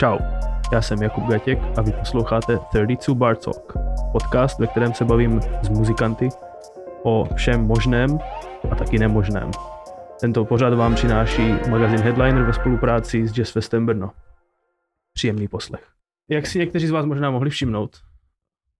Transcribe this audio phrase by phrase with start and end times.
[0.00, 0.18] Čau,
[0.72, 3.72] já jsem Jakub Gatěk a vy posloucháte 32 Bar Talk,
[4.12, 6.28] podcast, ve kterém se bavím s muzikanty
[7.02, 8.18] o všem možném
[8.70, 9.50] a taky nemožném.
[10.20, 14.10] Tento pořad vám přináší magazín Headliner ve spolupráci s Jazz Festem Brno.
[15.12, 15.88] Příjemný poslech.
[16.30, 17.96] Jak si někteří z vás možná mohli všimnout,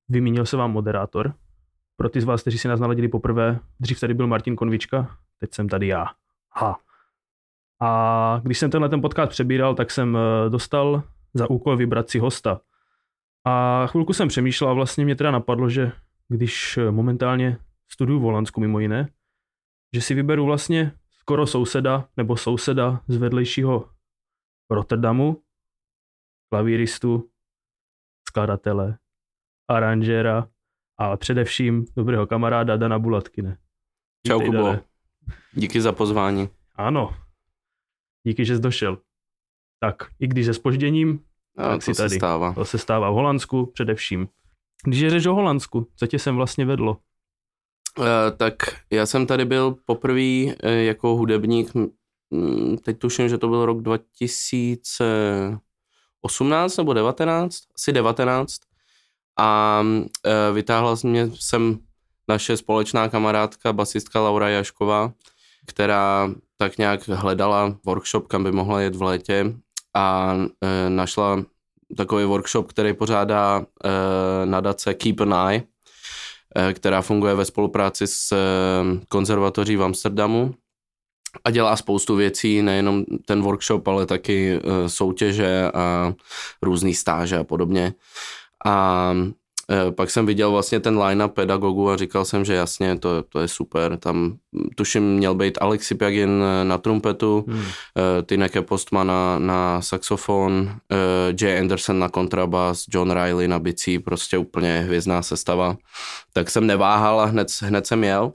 [0.09, 1.35] vymínil se vám moderátor.
[1.97, 5.55] Pro ty z vás, kteří si nás naladili poprvé, dřív tady byl Martin Konvička, teď
[5.55, 6.07] jsem tady já.
[6.53, 6.79] Ha.
[7.81, 11.03] A když jsem tenhle ten podcast přebíral, tak jsem eh, dostal
[11.39, 12.61] za úkol vybrat si hosta.
[13.45, 15.93] A chvilku jsem přemýšlel a vlastně mě teda napadlo, že
[16.29, 19.09] když eh, momentálně studuju v Holandsku mimo jiné,
[19.95, 23.91] že si vyberu vlastně skoro souseda nebo souseda z vedlejšího
[24.71, 25.43] Rotterdamu,
[26.53, 27.31] klavíristu,
[28.29, 28.99] skladatele,
[29.69, 30.49] aranžera
[30.99, 33.59] a především dobrého kamaráda Dana Bulatkine.
[34.27, 34.77] Čau Kubo,
[35.53, 36.49] díky za pozvání.
[36.75, 37.17] Ano,
[38.27, 38.99] díky, že jsi došel.
[39.81, 41.25] Tak, i když se spožděním,
[41.59, 42.11] a tak to si tady.
[42.11, 42.55] Se stává.
[42.55, 44.29] To se stává v Holandsku především.
[44.85, 46.97] Když je řeč o Holandsku, co tě sem vlastně vedlo?
[47.99, 48.05] Uh,
[48.37, 48.53] tak
[48.91, 51.73] já jsem tady byl poprvé uh, jako hudebník,
[52.83, 58.57] teď tuším, že to byl rok 2018 nebo 19, asi 19.
[59.39, 60.05] A uh,
[60.55, 61.79] vytáhla mě sem
[62.29, 65.13] naše společná kamarádka, basistka Laura Jašková,
[65.67, 69.55] která tak nějak hledala workshop, kam by mohla jet v létě
[69.97, 71.45] a e, našla
[71.97, 75.63] takový workshop, který pořádá e, nadace Keep an Eye,
[76.57, 78.37] e, která funguje ve spolupráci s e,
[79.09, 80.55] konzervatoří v Amsterdamu
[81.45, 86.15] a dělá spoustu věcí, nejenom ten workshop, ale taky e, soutěže a
[86.63, 87.95] různý stáže a podobně.
[88.67, 89.15] A
[89.91, 93.49] pak jsem viděl vlastně ten line-up pedagogů a říkal jsem, že jasně, to, to je
[93.49, 93.97] super.
[93.97, 94.37] Tam
[94.77, 97.63] tuším měl být Alexi Piagin eh, na trumpetu, hmm.
[97.63, 100.71] Eh, Tineke Postman na, na saxofon,
[101.41, 105.77] Jay Anderson na kontrabas, John Riley na bicí, prostě úplně hvězdná sestava.
[106.33, 108.33] Tak jsem neváhal a hned, hned jsem jel.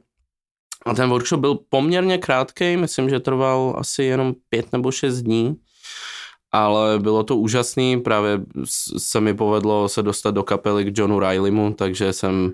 [0.86, 5.56] A ten workshop byl poměrně krátký, myslím, že trval asi jenom pět nebo šest dní
[6.54, 8.40] ale bylo to úžasný, právě
[8.98, 12.54] se mi povedlo se dostat do kapely k Johnu Rileymu, takže jsem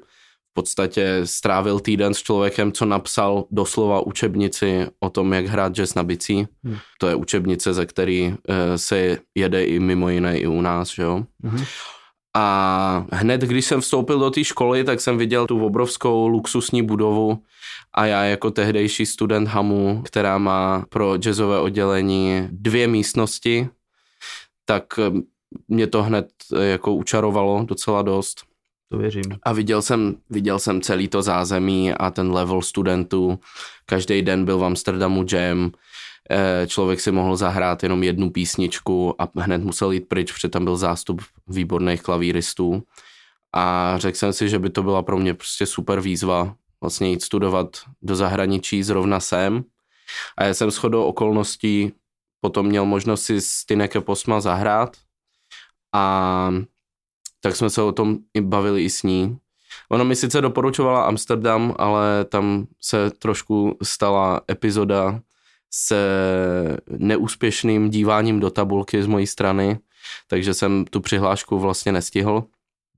[0.52, 5.96] v podstatě strávil týden s člověkem, co napsal doslova učebnici o tom, jak hrát jazz
[5.96, 6.48] na bicí.
[6.64, 6.78] Hmm.
[7.00, 11.04] To je učebnice, ze který eh, se jede i mimo jiné i u nás, že
[11.04, 11.24] jo.
[11.44, 11.64] Hmm.
[12.36, 17.40] A hned, když jsem vstoupil do té školy, tak jsem viděl tu obrovskou luxusní budovu
[17.94, 23.70] a já jako tehdejší student HAMu, která má pro jazzové oddělení dvě místnosti,
[24.70, 25.12] tak eh,
[25.68, 28.42] mě to hned eh, jako učarovalo docela dost.
[28.92, 29.24] To věřím.
[29.44, 33.40] A viděl jsem, viděl jsem celý to zázemí a ten level studentů.
[33.86, 35.72] Každý den byl v Amsterdamu jam.
[36.32, 40.64] Eh, člověk si mohl zahrát jenom jednu písničku a hned musel jít pryč, protože tam
[40.64, 42.84] byl zástup výborných klavíristů.
[43.54, 47.24] A řekl jsem si, že by to byla pro mě prostě super výzva vlastně jít
[47.24, 47.70] studovat
[48.02, 49.64] do zahraničí zrovna sem.
[50.38, 51.92] A já jsem shodou okolností
[52.42, 54.98] potom měl možnost si s Tineke Posma zahrát
[55.96, 56.52] a
[57.40, 59.38] tak jsme se o tom i bavili i s ní.
[59.90, 65.20] Ona mi sice doporučovala Amsterdam, ale tam se trošku stala epizoda
[65.74, 65.96] s
[66.90, 69.80] neúspěšným díváním do tabulky z mojí strany,
[70.28, 72.44] takže jsem tu přihlášku vlastně nestihl.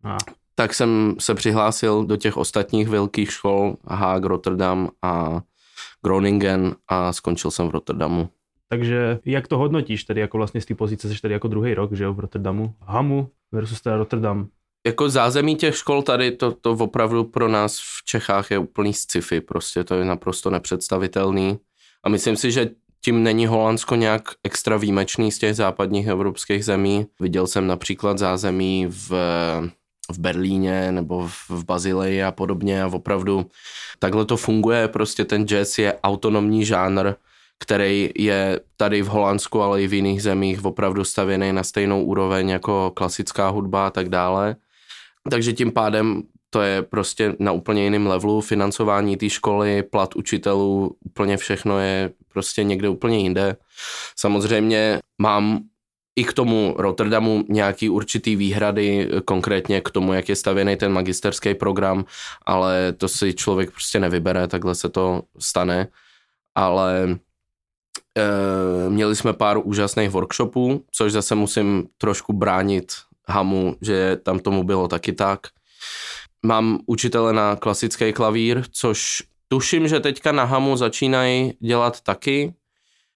[0.03, 0.18] A.
[0.56, 5.41] Tak jsem se přihlásil do těch ostatních velkých škol, Haag, Rotterdam a
[6.03, 8.30] Groningen a skončil jsem v Rotterdamu.
[8.71, 11.93] Takže jak to hodnotíš tedy jako vlastně z té pozice, jsi tady jako druhý rok,
[11.93, 14.47] že jo, v Rotterdamu, Hamu versus teda Rotterdam.
[14.87, 19.41] Jako zázemí těch škol tady, to, to opravdu pro nás v Čechách je úplný sci-fi,
[19.41, 21.59] prostě to je naprosto nepředstavitelný.
[22.03, 22.69] A myslím si, že
[23.01, 27.07] tím není Holandsko nějak extra výjimečný z těch západních evropských zemí.
[27.19, 29.09] Viděl jsem například zázemí v,
[30.11, 33.45] v Berlíně nebo v, v Bazileji a podobně a opravdu
[33.99, 37.13] takhle to funguje, prostě ten jazz je autonomní žánr,
[37.61, 42.50] který je tady v Holandsku, ale i v jiných zemích opravdu stavěný na stejnou úroveň
[42.50, 44.56] jako klasická hudba a tak dále.
[45.30, 50.97] Takže tím pádem to je prostě na úplně jiném levelu, financování té školy, plat učitelů,
[51.06, 53.56] úplně všechno je prostě někde úplně jinde.
[54.15, 55.59] Samozřejmě mám
[56.15, 61.53] i k tomu Rotterdamu nějaký určitý výhrady, konkrétně k tomu, jak je stavěný ten magisterský
[61.53, 62.06] program,
[62.45, 65.88] ale to si člověk prostě nevybere, takhle se to stane.
[66.56, 67.19] Ale
[68.90, 72.94] měli jsme pár úžasných workshopů, což zase musím trošku bránit
[73.28, 75.48] Hamu, že tam tomu bylo taky tak.
[76.46, 82.54] Mám učitele na klasický klavír, což tuším, že teďka na Hamu začínají dělat taky,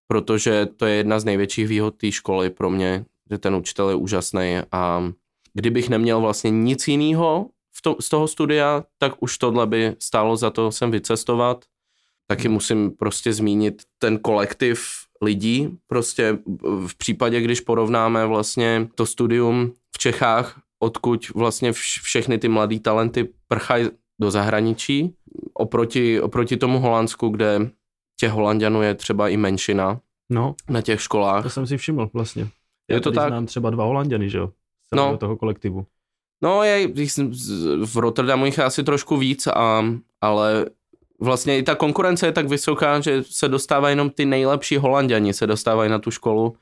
[0.08, 3.06] protože to je jedna z největších výhod té školy pro mě.
[3.32, 5.04] že ten učitel je úžasný a
[5.54, 7.50] kdybych neměl vlastně nic jiného
[7.86, 11.66] to, z toho studia, tak už tohle by stálo za to sem vycestovat.
[12.27, 14.89] Taky musím prostě zmínit ten kolektiv
[15.22, 15.77] lidí.
[15.88, 16.38] Prostě
[16.88, 23.30] v případě, když porovnáme vlastně to studium v Čechách, odkud vlastně všechny ty mladé talenty
[23.48, 23.89] prchají
[24.22, 25.16] do zahraničí,
[25.54, 27.72] oproti, oproti tomu Holandsku, kde
[28.19, 30.00] těch Holandianů je třeba i menšina
[30.30, 31.44] no, na těch školách.
[31.44, 32.48] To jsem si všiml vlastně.
[32.89, 33.27] Já je to tak?
[33.27, 34.51] znám třeba dva Holandiany, že jo?
[34.94, 35.18] Z no.
[35.18, 35.86] toho kolektivu.
[36.44, 36.88] No, je,
[37.86, 39.86] v Rotterdamu jich asi trošku víc, a,
[40.22, 40.66] ale
[41.22, 45.48] vlastně i ta konkurence je tak vysoká, že se dostávají jenom ty nejlepší holanděni, se
[45.48, 46.56] dostávají na tu školu.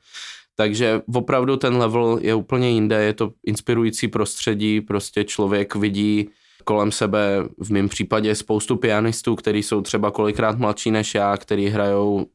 [0.56, 6.28] Takže opravdu ten level je úplně jinde, je to inspirující prostředí, prostě člověk vidí
[6.64, 11.68] kolem sebe v mém případě spoustu pianistů, kteří jsou třeba kolikrát mladší než já, který
[11.68, 12.26] hrajou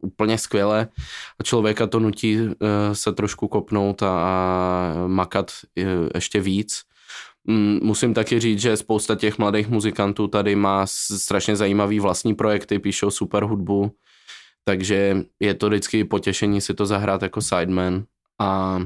[0.00, 0.88] úplně skvěle
[1.38, 2.52] a člověka to nutí uh,
[2.92, 5.84] se trošku kopnout a, makat uh,
[6.14, 6.82] ještě víc.
[7.50, 12.78] Mm, musím taky říct, že spousta těch mladých muzikantů tady má strašně zajímavý vlastní projekty,
[12.78, 13.92] píšou super hudbu,
[14.64, 18.04] takže je to vždycky potěšení si to zahrát jako sideman.
[18.40, 18.80] A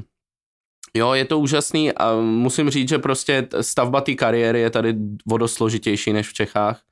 [0.95, 4.95] Jo, je to úžasný a musím říct, že prostě stavba té kariéry je tady
[5.27, 6.83] vodost složitější než v Čechách,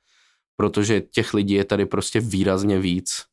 [0.55, 3.25] protože těch lidí je tady prostě výrazně víc.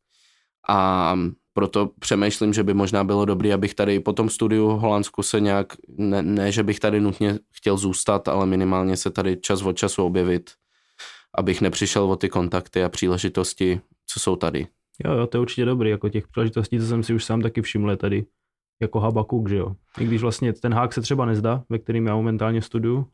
[0.68, 1.16] A
[1.58, 5.40] proto přemýšlím, že by možná bylo dobré, abych tady po tom studiu v Holandsku se
[5.40, 9.72] nějak, ne, ne, že bych tady nutně chtěl zůstat, ale minimálně se tady čas od
[9.72, 10.50] času objevit,
[11.34, 14.66] abych nepřišel o ty kontakty a příležitosti, co jsou tady.
[15.04, 17.62] Jo, jo, to je určitě dobrý, jako těch příležitostí, co jsem si už sám taky
[17.62, 18.24] všiml tady,
[18.80, 19.76] jako Habakuk, že jo.
[20.00, 23.06] I když vlastně ten hák se třeba nezdá, ve kterým já momentálně studuju,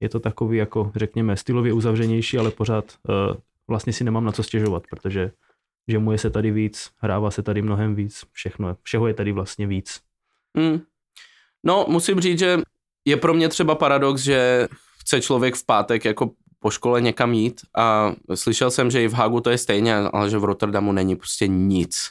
[0.00, 3.36] je to takový jako, řekněme, stylově uzavřenější, ale pořád uh,
[3.68, 5.30] vlastně si nemám na co stěžovat, protože
[5.88, 9.32] že mu je se tady víc, hrává se tady mnohem víc, všechno, všeho je tady
[9.32, 10.00] vlastně víc.
[10.54, 10.80] Mm.
[11.64, 12.58] No, musím říct, že
[13.04, 14.68] je pro mě třeba paradox, že
[15.00, 19.12] chce člověk v pátek jako po škole někam jít a slyšel jsem, že i v
[19.12, 22.10] Hagu to je stejně, ale že v Rotterdamu není prostě nic.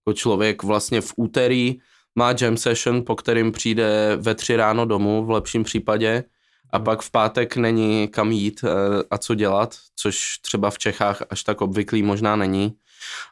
[0.00, 1.78] Jako člověk vlastně v úterý
[2.14, 6.24] má jam session, po kterým přijde ve tři ráno domů v lepším případě
[6.70, 6.84] a hmm.
[6.84, 8.68] pak v pátek není kam jít eh,
[9.10, 12.74] a co dělat, což třeba v Čechách až tak obvyklý možná není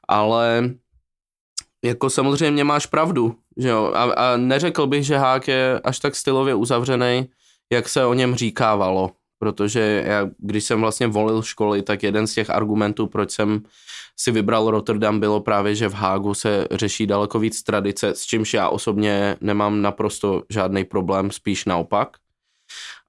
[0.08, 0.70] ale
[1.84, 6.16] jako samozřejmě máš pravdu, že jo, a, a neřekl bych, že Hák je až tak
[6.16, 7.28] stylově uzavřený,
[7.72, 12.34] jak se o něm říkávalo, protože já, když jsem vlastně volil školy, tak jeden z
[12.34, 13.62] těch argumentů, proč jsem
[14.16, 18.54] si vybral Rotterdam, bylo právě, že v Hágu se řeší daleko víc tradice, s čímž
[18.54, 22.16] já osobně nemám naprosto žádný problém, spíš naopak.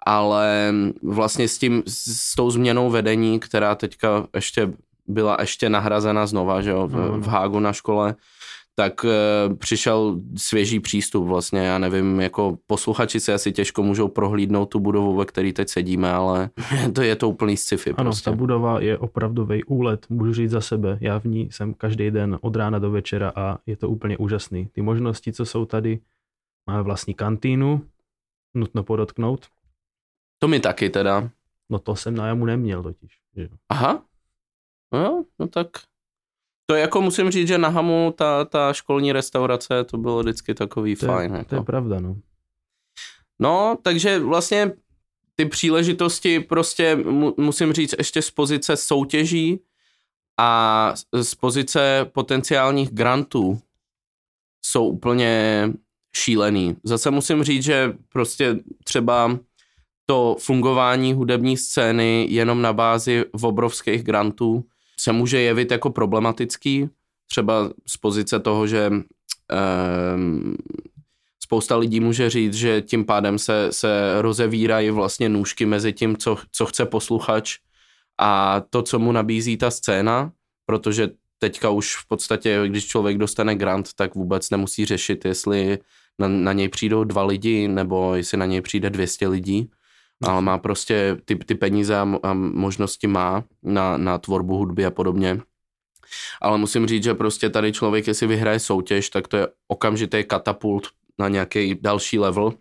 [0.05, 0.73] Ale
[1.03, 4.73] vlastně s tím, s tou změnou vedení, která teďka ještě
[5.07, 8.15] byla ještě nahrazena znova, že jo, v, v Hágu na škole,
[8.75, 14.65] tak e, přišel svěží přístup vlastně, já nevím, jako posluchači se asi těžko můžou prohlídnout
[14.65, 16.49] tu budovu, ve které teď sedíme, ale
[16.93, 18.29] to je to úplný sci-fi Ano, prostě.
[18.29, 22.39] ta budova je opravdový úlet, můžu říct za sebe, já v ní jsem každý den
[22.41, 24.65] od rána do večera a je to úplně úžasný.
[24.71, 25.99] Ty možnosti, co jsou tady,
[26.67, 27.81] máme vlastní kantýnu,
[28.53, 29.45] nutno podotknout.
[30.39, 31.29] To mi taky teda.
[31.69, 33.11] No to jsem na jamu neměl totiž.
[33.35, 33.49] Že?
[33.69, 34.01] Aha,
[34.93, 35.67] No jo, no tak
[36.65, 40.95] to jako musím říct, že na Hamu ta, ta školní restaurace, to bylo vždycky takový
[40.95, 41.31] to fajn.
[41.31, 41.49] Je, jako.
[41.49, 42.15] To je pravda, no.
[43.39, 44.71] No, takže vlastně
[45.35, 49.59] ty příležitosti prostě mu, musím říct ještě z pozice soutěží
[50.39, 53.59] a z pozice potenciálních grantů
[54.61, 55.63] jsou úplně
[56.15, 56.77] šílený.
[56.83, 59.39] Zase musím říct, že prostě třeba
[60.05, 64.65] to fungování hudební scény jenom na bázi v obrovských grantů
[65.01, 66.89] se může jevit jako problematický,
[67.31, 70.55] třeba z pozice toho, že um,
[71.43, 76.37] spousta lidí může říct, že tím pádem se, se rozevírají vlastně nůžky mezi tím, co,
[76.51, 77.57] co chce posluchač
[78.19, 80.31] a to, co mu nabízí ta scéna,
[80.65, 85.79] protože teďka už v podstatě, když člověk dostane grant, tak vůbec nemusí řešit, jestli
[86.19, 89.69] na, na něj přijdou dva lidi, nebo jestli na něj přijde 200 lidí
[90.21, 95.41] ale má prostě ty, ty peníze a, možnosti má na, na tvorbu hudby a podobně.
[96.41, 100.87] Ale musím říct, že prostě tady člověk, jestli vyhraje soutěž, tak to je okamžitý katapult
[101.19, 102.53] na nějaký další level.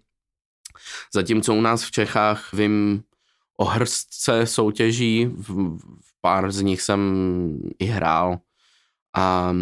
[1.14, 3.02] Zatímco u nás v Čechách vím
[3.57, 7.00] o hrstce soutěží, v, v pár z nich jsem
[7.79, 8.38] i hrál
[9.17, 9.55] a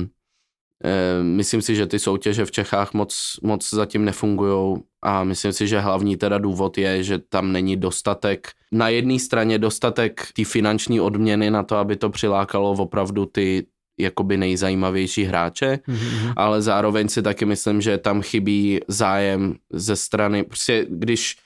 [0.85, 5.67] e, myslím si, že ty soutěže v Čechách moc, moc zatím nefungují a myslím si,
[5.69, 11.01] že hlavní teda důvod je, že tam není dostatek, na jedné straně dostatek ty finanční
[11.01, 13.67] odměny na to, aby to přilákalo opravdu ty
[14.01, 16.33] jakoby nejzajímavější hráče, Mhm.
[16.37, 21.37] ale zároveň si taky myslím, že tam chybí zájem ze strany, prostě když,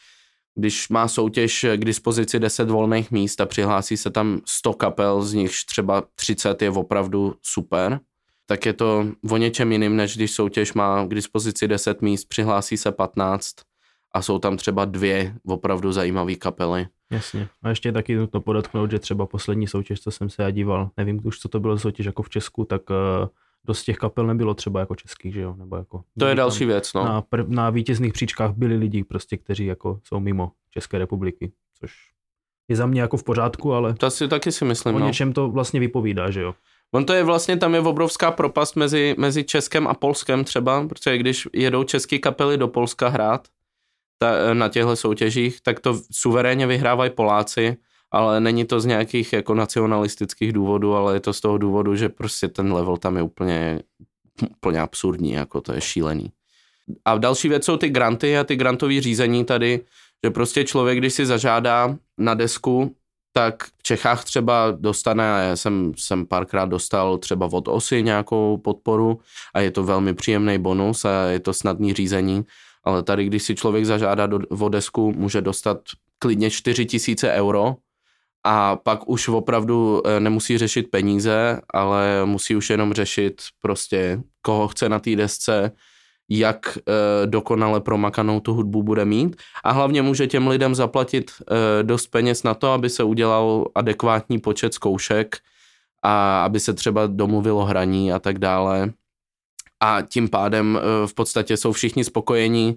[0.54, 5.34] když má soutěž k dispozici 10 volných míst a přihlásí se tam 100 kapel, z
[5.34, 8.00] nichž třeba 30 je opravdu super,
[8.46, 12.76] tak je to o něčem jiným, než když soutěž má k dispozici 10 míst, přihlásí
[12.76, 13.54] se 15
[14.14, 16.86] a jsou tam třeba dvě opravdu zajímavé kapely.
[17.10, 17.48] Jasně.
[17.62, 20.90] A ještě je taky nutno podotknout, že třeba poslední soutěž, co jsem se já díval,
[20.96, 22.96] nevím už, co to bylo soutěž jako v Česku, tak uh,
[23.64, 25.54] dost těch kapel nebylo třeba jako českých, že jo?
[25.58, 27.04] Nebo jako, To je další věc, no.
[27.04, 31.92] Na, prv, na vítězných příčkách byli lidi prostě, kteří jako jsou mimo České republiky, což
[32.68, 35.06] je za mě jako v pořádku, ale To si taky si myslím, o no.
[35.06, 36.54] něčem to vlastně vypovídá, že jo?
[36.94, 41.18] On to je vlastně, tam je obrovská propast mezi, mezi Českem a Polskem třeba, protože
[41.18, 43.48] když jedou české kapely do Polska hrát
[44.18, 47.76] ta, na těchto soutěžích, tak to suverénně vyhrávají Poláci,
[48.10, 52.08] ale není to z nějakých jako nacionalistických důvodů, ale je to z toho důvodu, že
[52.08, 53.80] prostě ten level tam je úplně,
[54.56, 56.32] úplně absurdní, jako to je šílený.
[57.04, 59.80] A další věc jsou ty granty a ty grantové řízení tady,
[60.24, 62.96] že prostě člověk, když si zažádá na desku,
[63.32, 69.20] tak v Čechách třeba dostane, já jsem, jsem párkrát dostal třeba od OSY nějakou podporu
[69.54, 72.44] a je to velmi příjemný bonus a je to snadný řízení,
[72.84, 75.78] ale tady, když si člověk zažádá do, o desku, může dostat
[76.18, 77.76] klidně 4 tisíce euro
[78.44, 84.68] a pak už opravdu eh, nemusí řešit peníze, ale musí už jenom řešit prostě, koho
[84.68, 85.72] chce na té desce,
[86.38, 91.82] jak e, dokonale promakanou tu hudbu bude mít a hlavně může těm lidem zaplatit e,
[91.82, 95.36] dost peněz na to, aby se udělal adekvátní počet zkoušek
[96.02, 98.92] a aby se třeba domluvilo hraní a tak dále.
[99.84, 102.76] A tím pádem e, v podstatě jsou všichni spokojení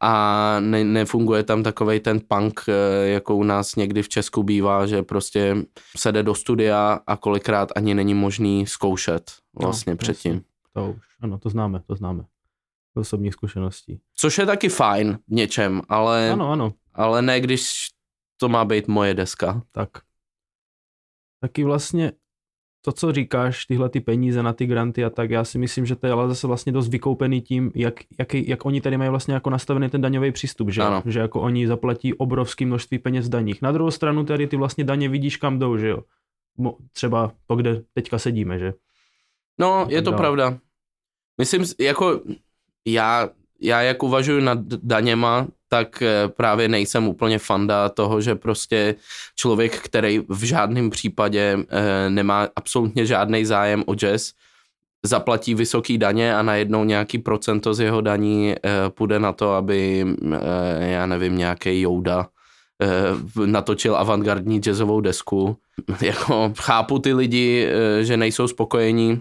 [0.00, 4.86] a ne, nefunguje tam takovej ten punk, e, jako u nás někdy v Česku bývá,
[4.86, 5.56] že prostě
[5.96, 9.30] se jde do studia a kolikrát ani není možný zkoušet
[9.62, 10.32] vlastně No, předtím.
[10.32, 10.44] jasně.
[10.72, 12.24] To už, ano, to známe, to známe.
[12.96, 14.00] Osobních zkušeností.
[14.14, 17.72] Což je taky fajn v něčem, ale, Ano, ano, ale ne když
[18.36, 19.62] to má být moje deska.
[19.72, 19.90] tak.
[21.40, 22.12] Taky vlastně
[22.84, 25.96] to, co říkáš, tyhle ty peníze na ty granty a tak, já si myslím, že
[25.96, 29.34] to je ale zase vlastně dost vykoupený tím, jak, jak, jak oni tady mají vlastně
[29.34, 31.02] jako nastavený ten daňový přístup, že, Ano.
[31.06, 33.62] že jako oni zaplatí obrovské množství peněz v daních.
[33.62, 35.98] Na druhou stranu tady ty vlastně daně vidíš kam jdou, že jo.
[36.58, 38.74] Mo- Třeba to, kde teďka sedíme, že.
[39.58, 40.20] No, je to dále.
[40.20, 40.58] pravda.
[41.38, 42.20] Myslím, jako
[42.86, 43.28] já,
[43.60, 48.94] já jak uvažuji nad daněma, tak eh, právě nejsem úplně fanda toho, že prostě
[49.34, 54.32] člověk, který v žádném případě eh, nemá absolutně žádný zájem o jazz,
[55.02, 60.06] zaplatí vysoký daně a najednou nějaký procento z jeho daní eh, půjde na to, aby,
[60.78, 62.28] já nevím, nějaký Jouda
[63.46, 65.56] natočil avantgardní jazzovou desku.
[66.00, 67.68] Jako chápu ty lidi,
[68.00, 69.20] že nejsou spokojení,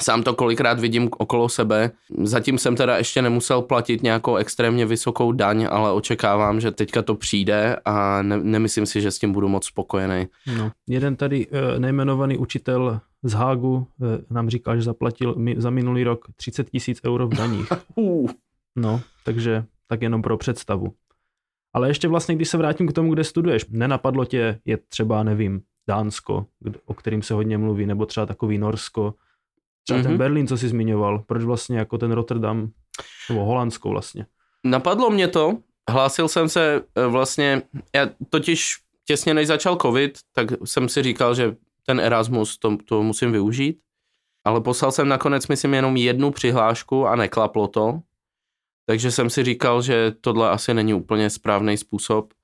[0.00, 1.90] Sám to kolikrát vidím okolo sebe.
[2.22, 7.14] Zatím jsem teda ještě nemusel platit nějakou extrémně vysokou daň, ale očekávám, že teďka to
[7.14, 10.28] přijde a ne, nemyslím si, že s tím budu moc spokojený.
[10.58, 10.70] No.
[10.88, 16.24] Jeden tady eh, nejmenovaný učitel z Hágu eh, nám říkal, že zaplatil za minulý rok
[16.36, 17.68] 30 tisíc euro v daních.
[18.76, 20.92] No, takže tak jenom pro představu.
[21.74, 25.62] Ale ještě vlastně, když se vrátím k tomu, kde studuješ, nenapadlo tě, je třeba, nevím,
[25.88, 26.46] Dánsko,
[26.86, 29.14] o kterým se hodně mluví, nebo třeba takový Norsko,
[29.82, 30.02] třeba mm-hmm.
[30.02, 30.18] ten Mhm.
[30.18, 32.70] Berlín, co jsi zmiňoval, proč vlastně jako ten Rotterdam,
[33.28, 34.26] nebo Holandsko vlastně.
[34.64, 35.58] Napadlo mě to,
[35.90, 37.62] hlásil jsem se eh, vlastně,
[37.94, 43.02] já totiž těsně než začal covid, tak jsem si říkal, že ten Erasmus, to, to
[43.02, 43.78] musím využít,
[44.44, 48.00] ale poslal jsem nakonec, myslím, jenom jednu přihlášku a neklaplo to,
[48.86, 52.34] takže jsem si říkal, že tohle asi není úplně správný způsob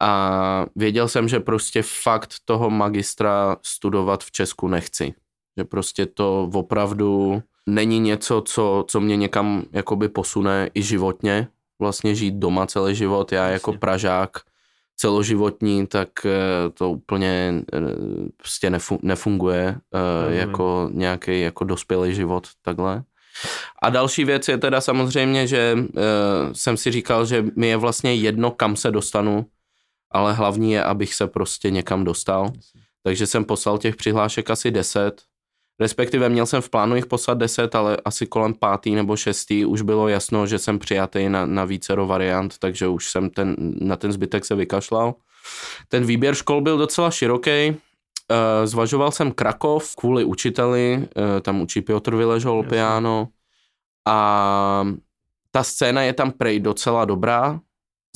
[0.00, 5.14] a věděl jsem, že prostě fakt toho magistra studovat v Česku nechci.
[5.58, 12.14] Že prostě to opravdu není něco, co, co mě někam jakoby posune i životně, vlastně
[12.14, 13.32] žít doma celý život.
[13.32, 13.72] Já jako.
[13.72, 14.30] Pražák
[15.00, 17.78] celoživotní, tak eh, to úplně eh,
[18.36, 23.02] prostě nefu- nefunguje eh, jako nějaký jako dospělý život takhle.
[23.82, 25.78] A další věc je teda samozřejmě, že
[26.52, 29.46] jsem si říkal, že mi je vlastně jedno, kam se dostanu,
[30.10, 32.52] ale hlavní je, abych se prostě někam dostal.
[33.02, 35.22] Takže jsem poslal těch přihlášek asi 10.
[35.80, 39.82] Respektive měl jsem v plánu jich poslat 10, ale asi kolem pátý nebo šestý už
[39.82, 44.12] bylo jasno, že jsem přijatý na, na vícero variant, takže už jsem ten, na ten
[44.12, 45.14] zbytek se vykašlal.
[45.88, 47.50] Ten výběr škol byl docela široký.
[47.50, 47.76] Eh,
[48.66, 53.28] Zvažoval jsem Krakov kvůli učiteli, eh, tam učí Piotr Vyležol piano
[54.08, 54.86] a
[55.50, 57.60] ta scéna je tam prej docela dobrá,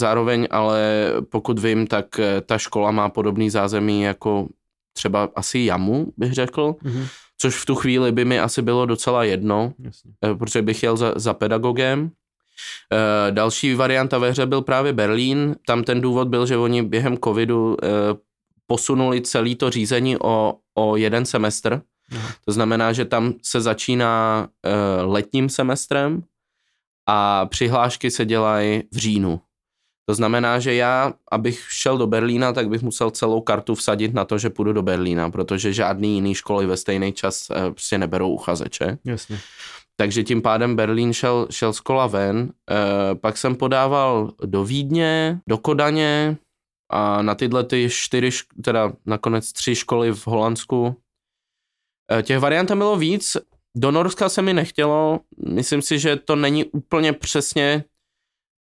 [0.00, 4.48] zároveň ale pokud vím, tak eh, ta škola má podobný zázemí jako
[4.92, 7.06] třeba asi Jamu, bych řekl, Mhm.
[7.38, 10.10] Což v tu chvíli by mi asi bylo docela jedno, Jasně.
[10.24, 12.10] eh, protože bych jel za, za pedagogem.
[12.92, 15.56] Eh, Další varianta ve hře byl právě Berlín.
[15.66, 17.88] Tam ten důvod byl, že oni během covidu eh,
[18.66, 21.82] posunuli celý to řízení o, o jeden semestr.
[22.12, 22.28] Aha.
[22.44, 24.48] To znamená, že tam se začíná
[25.02, 26.22] letním semestrem
[27.06, 29.40] a přihlášky se dělají v říjnu.
[30.08, 34.24] To znamená, že já, abych šel do Berlína, tak bych musel celou kartu vsadit na
[34.24, 38.30] to, že půjdu do Berlína, protože žádný jiný školy ve stejný čas eh, prostě neberou
[38.30, 38.98] uchazeče.
[39.04, 39.38] Jasně.
[39.96, 42.52] Takže tím pádem Berlín šel, šel z kola ven.
[42.70, 46.36] E, pak jsem podával do Vídně, do Kodaně
[46.90, 48.30] a na tyhle ty čtyři,
[48.64, 50.96] teda nakonec tři školy v Holandsku.
[52.12, 53.36] E, těch variant tam bylo víc.
[53.76, 55.20] Do Norska se mi nechtělo.
[55.48, 57.84] Myslím si, že to není úplně přesně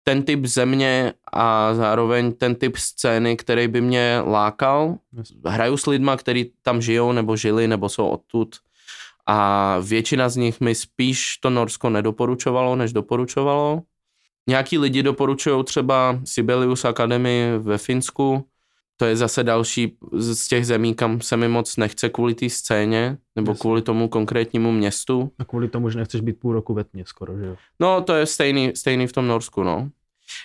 [0.07, 4.97] ten typ země a zároveň ten typ scény, který by mě lákal.
[5.45, 8.55] Hraju s lidma, kteří tam žijou nebo žili nebo jsou odtud
[9.25, 13.81] a většina z nich mi spíš to Norsko nedoporučovalo, než doporučovalo.
[14.49, 18.45] Nějaký lidi doporučují třeba Sibelius Academy ve Finsku,
[18.97, 23.17] to je zase další z těch zemí, kam se mi moc nechce kvůli té scéně,
[23.35, 23.59] nebo Jasně.
[23.59, 25.31] kvůli tomu konkrétnímu městu.
[25.39, 27.55] A kvůli tomu, že nechceš být půl roku ve tmě skoro, že jo?
[27.79, 29.89] No, to je stejný, stejný v tom Norsku, no.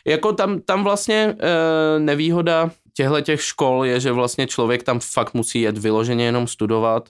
[0.06, 5.34] Jako tam, tam vlastně e, nevýhoda těchto těch škol je, že vlastně člověk tam fakt
[5.34, 7.08] musí jet vyloženě jenom studovat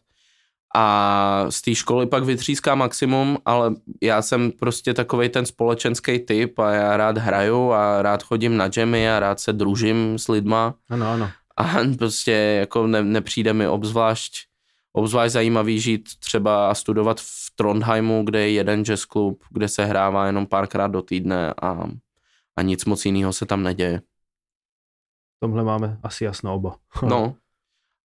[0.75, 6.59] a z té školy pak vytříská maximum, ale já jsem prostě takovej ten společenský typ
[6.59, 10.75] a já rád hraju a rád chodím na jammy a rád se družím s lidma
[10.91, 11.31] Ano, ano.
[11.57, 11.64] a
[11.99, 14.33] prostě jako ne, nepřijde mi obzvlášť,
[14.93, 19.85] obzvlášť zajímavý žít třeba a studovat v Trondheimu, kde je jeden jazz klub, kde se
[19.85, 21.85] hrává jenom párkrát do týdne a,
[22.57, 24.01] a nic moc jiného se tam neděje.
[25.41, 26.77] Tomhle máme asi jasno oba.
[27.03, 27.37] No.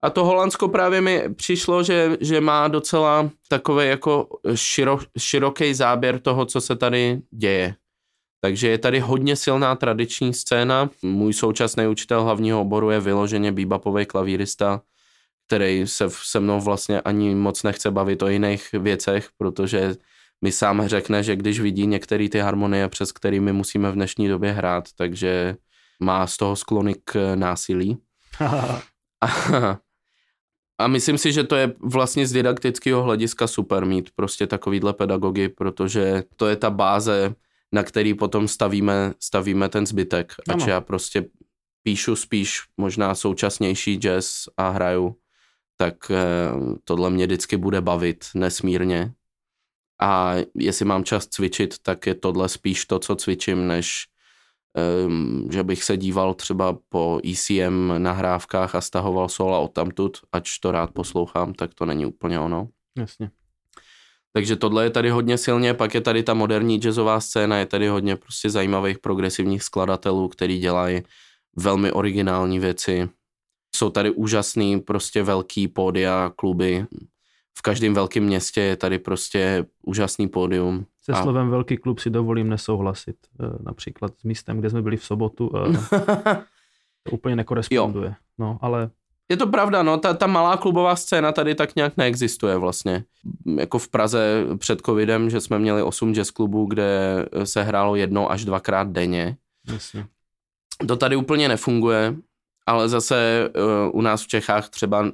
[0.03, 6.21] A to Holandsko právě mi přišlo, že, že má docela takový jako širo, široký záběr
[6.21, 7.75] toho, co se tady děje.
[8.41, 10.91] Takže je tady hodně silná tradiční scéna.
[11.03, 14.83] Můj současný učitel hlavního oboru je vyloženě bíbapový klavírista,
[15.47, 19.95] který se se mnou vlastně ani moc nechce bavit o jiných věcech, protože
[20.45, 24.53] mi sám řekne, že když vidí některé ty harmonie, přes kterými musíme v dnešní době
[24.53, 25.57] hrát, takže
[26.01, 27.99] má z toho sklony k násilí.
[29.21, 29.29] A,
[30.79, 35.49] a myslím si, že to je vlastně z didaktického hlediska super mít prostě takovýhle pedagogy,
[35.49, 37.35] protože to je ta báze,
[37.73, 40.35] na který potom stavíme, stavíme ten zbytek.
[40.49, 40.73] Ač Ano.
[40.73, 41.25] já prostě
[41.83, 45.17] píšu spíš možná současnější jazz a hraju,
[45.77, 46.17] tak eh,
[46.85, 49.13] tohle mě vždycky bude bavit nesmírně.
[50.01, 54.07] A jestli mám čas cvičit, tak je tohle spíš to, co cvičím, než
[55.07, 60.73] um, že bych se díval třeba po ECM nahrávkách a stahoval sola odtamtud, ač to
[60.73, 62.69] rád poslouchám, tak to není úplně ono.
[62.99, 63.31] Jasně.
[64.33, 67.89] Takže tohle je tady hodně silně, pak je tady ta moderní jazzová scéna, je tady
[67.89, 71.03] hodně prostě zajímavých progresivních skladatelů, který dělají
[71.57, 73.09] velmi originální věci.
[73.77, 76.87] Jsou tady úžasný prostě velký pódia, kluby.
[77.59, 80.87] V každém velkém městě je tady prostě úžasný pódium.
[81.03, 83.17] Se A- slovem velký klub si dovolím nesouhlasit.
[83.41, 85.51] Eh, Například s místem, kde jsme byli v sobotu.
[85.57, 86.37] eh,
[87.03, 88.15] To úplně nekoresponduje.
[88.39, 88.91] No, ale
[89.31, 93.05] Je to pravda, no, ta, ta malá klubová scéna tady tak nějak neexistuje vlastně.
[93.59, 96.89] Jako v Praze před covidem, že jsme měli 8 jazz klubů, kde
[97.45, 99.37] se hrálo jednou až dvakrát denně.
[99.73, 100.07] jasně.
[100.89, 102.17] To tady úplně nefunguje,
[102.67, 103.49] ale zase
[103.89, 105.07] uh, u nás v Čechách třeba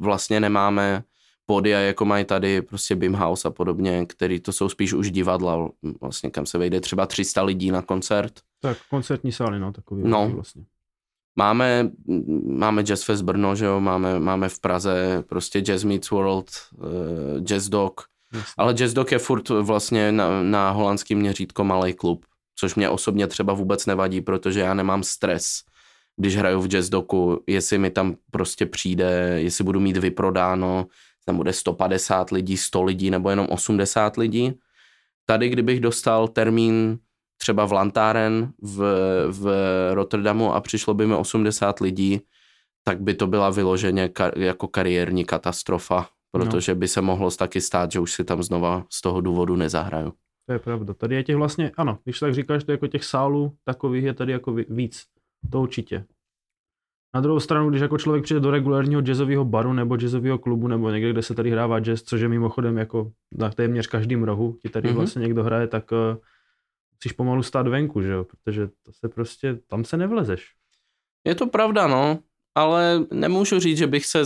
[0.00, 1.02] vlastně nemáme
[1.48, 5.68] pódia, jako mají tady prostě Bimhouse a podobně, který to jsou spíš už divadla,
[6.00, 8.32] vlastně kam se vejde třeba 300 lidí na koncert.
[8.60, 10.28] Tak koncertní sály, no, takový No.
[10.34, 10.64] vlastně.
[11.36, 11.90] Máme,
[12.46, 17.40] máme Jazz Fest Brno, že jo, máme, máme v Praze prostě Jazz Meets World, uh,
[17.44, 18.00] Jazz Dog,
[18.34, 18.52] Jasně.
[18.56, 22.24] ale Jazz Dog je furt vlastně na, na holandský měřítko malý klub,
[22.56, 25.62] což mě osobně třeba vůbec nevadí, protože já nemám stres,
[26.16, 30.86] když hraju v Jazz Doku, jestli mi tam prostě přijde, jestli budu mít vyprodáno,
[31.28, 34.58] tam bude 150 lidí, 100 lidí nebo jenom 80 lidí.
[35.26, 36.98] Tady, kdybych dostal termín
[37.36, 38.78] třeba v Lantáren v,
[39.30, 39.44] v
[39.94, 42.20] Rotterdamu a přišlo by mi 80 lidí,
[42.84, 47.92] tak by to byla vyloženě kar, jako kariérní katastrofa, protože by se mohlo taky stát,
[47.92, 50.12] že už si tam znova z toho důvodu nezahraju.
[50.46, 50.94] To je pravda.
[50.94, 54.32] Tady je těch vlastně, ano, když tak říkáš, to jako těch sálů takových je tady
[54.32, 55.04] jako ví- víc.
[55.52, 56.04] To určitě.
[57.14, 60.90] Na druhou stranu, když jako člověk přijde do regulárního jazzového baru nebo jazzového klubu nebo
[60.90, 64.68] někde, kde se tady hrává jazz, což je mimochodem jako na téměř každém rohu, ti
[64.68, 64.94] tady Mhm.
[64.94, 64.98] mm-hmm.
[64.98, 65.98] vlastně někdo hraje, tak uh,
[66.94, 70.46] musíš pomalu stát venku, že jo, protože to se prostě, tam se nevlezeš.
[71.24, 72.18] Je to pravda, no.
[72.54, 74.24] ale nemůžu říct, že bych se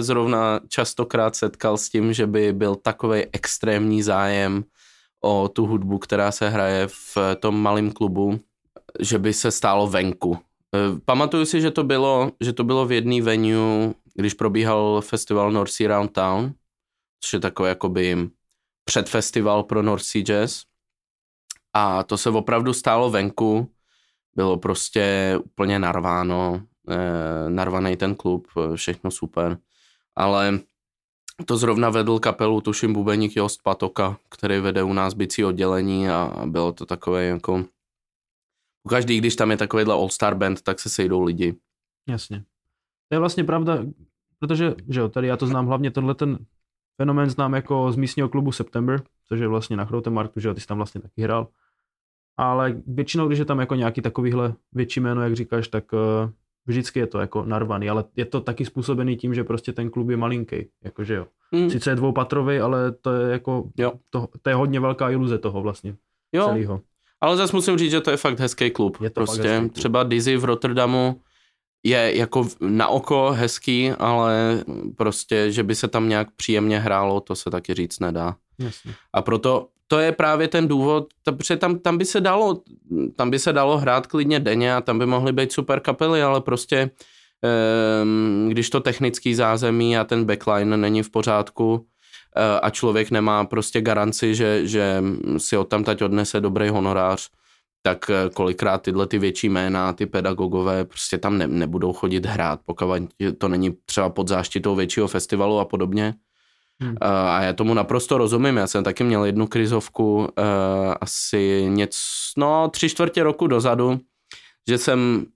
[0.00, 4.64] zrovna častokrát setkal s tím, že by byl takový extrémní zájem
[5.20, 8.40] o tu hudbu, která se hraje v tom malém klubu,
[9.00, 10.38] že by se stálo venku.
[10.76, 15.52] E, pamatuju si, že to bylo, že to bylo v jedné venue, když probíhal festival
[15.52, 16.52] North Sea Round Town,
[17.20, 18.30] což je takový jakoby
[18.84, 20.62] předfestival pro North Sea Jazz.
[21.72, 23.70] A to se opravdu stálo venku,
[24.36, 29.58] bylo prostě úplně narváno, eh, narvaný ten klub, všechno super.
[30.16, 30.60] Ale
[31.44, 36.42] to zrovna vedl kapelu, tuším bubeník Jost Patoka, který vede u nás bicí oddělení a
[36.46, 37.64] bylo to takové jako...
[38.88, 41.54] Každý, když tam je takovýhle all-star band, tak se sejdou lidi.
[42.08, 42.44] Jasně.
[43.08, 43.78] To je vlastně pravda,
[44.38, 46.38] protože, že jo, tady já to znám hlavně tenhle ten
[46.96, 50.60] fenomén znám jako z místního klubu September, což je vlastně na Chroutemarktu, že jo, ty
[50.60, 51.48] jsi tam vlastně taky hrál.
[52.36, 56.30] Ale většinou, když je tam jako nějaký takovýhle větší jméno, jak říkáš, tak uh,
[56.66, 60.10] vždycky je to jako narvaný, ale je to taky způsobený tím, že prostě ten klub
[60.10, 61.26] je malinký, jakože jo.
[61.52, 61.70] Mm.
[61.70, 63.92] Sice je dvoupatrový, ale to je jako, jo.
[64.10, 65.96] To, to je hodně velká iluze toho vlastně
[66.32, 66.44] jo.
[66.44, 66.80] celého.
[67.20, 68.98] Ale zase musím říct, že to je fakt hezký klub.
[69.00, 69.72] Je to prostě hezký klub.
[69.72, 71.20] třeba Dizzy v Rotterdamu
[71.86, 74.64] je jako na oko hezký, ale
[74.96, 78.36] prostě, že by se tam nějak příjemně hrálo, to se taky říct nedá.
[78.58, 78.94] Jasně.
[79.12, 82.62] A proto to je právě ten důvod, protože tam, tam, by se dalo,
[83.16, 86.40] tam by se dalo hrát klidně denně a tam by mohly být super kapely, ale
[86.40, 86.90] prostě
[88.02, 91.86] um, když to technický zázemí a ten backline není v pořádku
[92.62, 95.02] a člověk nemá prostě garanci, že, že
[95.36, 97.30] si od tam teď odnese dobrý honorář,
[97.86, 102.60] tak eh, kolikrát tyhle ty větší jména, ty pedagogové prostě tam ne, nebudou chodit hrát,
[102.64, 103.02] pokud
[103.38, 106.14] to není třeba pod záštitou většího festivalu a podobně.
[106.80, 106.90] Hmm.
[106.90, 110.26] Uh, a já tomu naprosto rozumím, já jsem taky měl jednu krizovku uh,
[111.00, 111.98] asi něco,
[112.36, 114.00] no tři čtvrtě roku dozadu,
[114.68, 115.26] že jsem,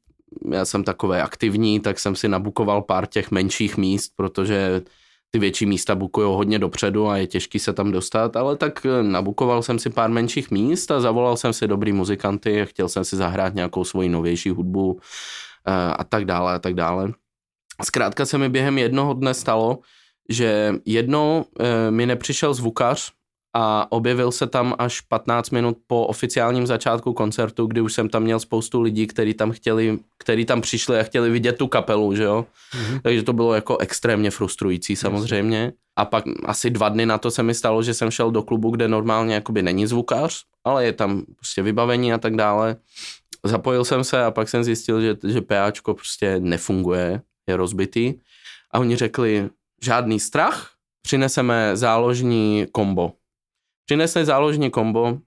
[0.50, 4.82] já jsem takový aktivní, tak jsem si nabukoval pár těch menších míst, protože
[5.31, 9.03] ty větší místa bukují hodně dopředu a je těžký se tam dostat, ale tak eh,
[9.03, 13.16] nabukoval jsem si pár menších míst a zavolal jsem si dobrý muzikanty, chtěl jsem si
[13.16, 15.01] zahrát nějakou svoji novější hudbu
[15.99, 17.12] a tak dále a tak dále.
[17.83, 19.79] Zkrátka se mi během jednoho dne stalo,
[20.29, 23.12] že jednou e, mi nepřišel zvukař
[23.54, 28.22] a objevil se tam až 15 minut po oficiálním začátku koncertu, kdy už jsem tam
[28.22, 32.22] měl spoustu lidí, kteří tam chtěli, kteří tam přišli a chtěli vidět tu kapelu, že
[32.22, 32.46] jo.
[32.72, 33.00] Mm-hmm.
[33.02, 35.72] Takže to bylo jako extrémně frustrující samozřejmě.
[35.96, 38.70] A pak asi dva dny na to se mi stalo, že jsem šel do klubu,
[38.70, 42.76] kde normálně jakoby není zvukař, ale je tam prostě vybavení a tak dále.
[43.44, 48.14] Zapojil jsem se a pak jsem zjistil, že, že PAčko prostě nefunguje, je rozbitý.
[48.70, 49.50] A oni řekli,
[49.82, 50.70] žádný strach,
[51.02, 53.12] přineseme záložní kombo.
[53.90, 55.18] Přinesli záložní kombo,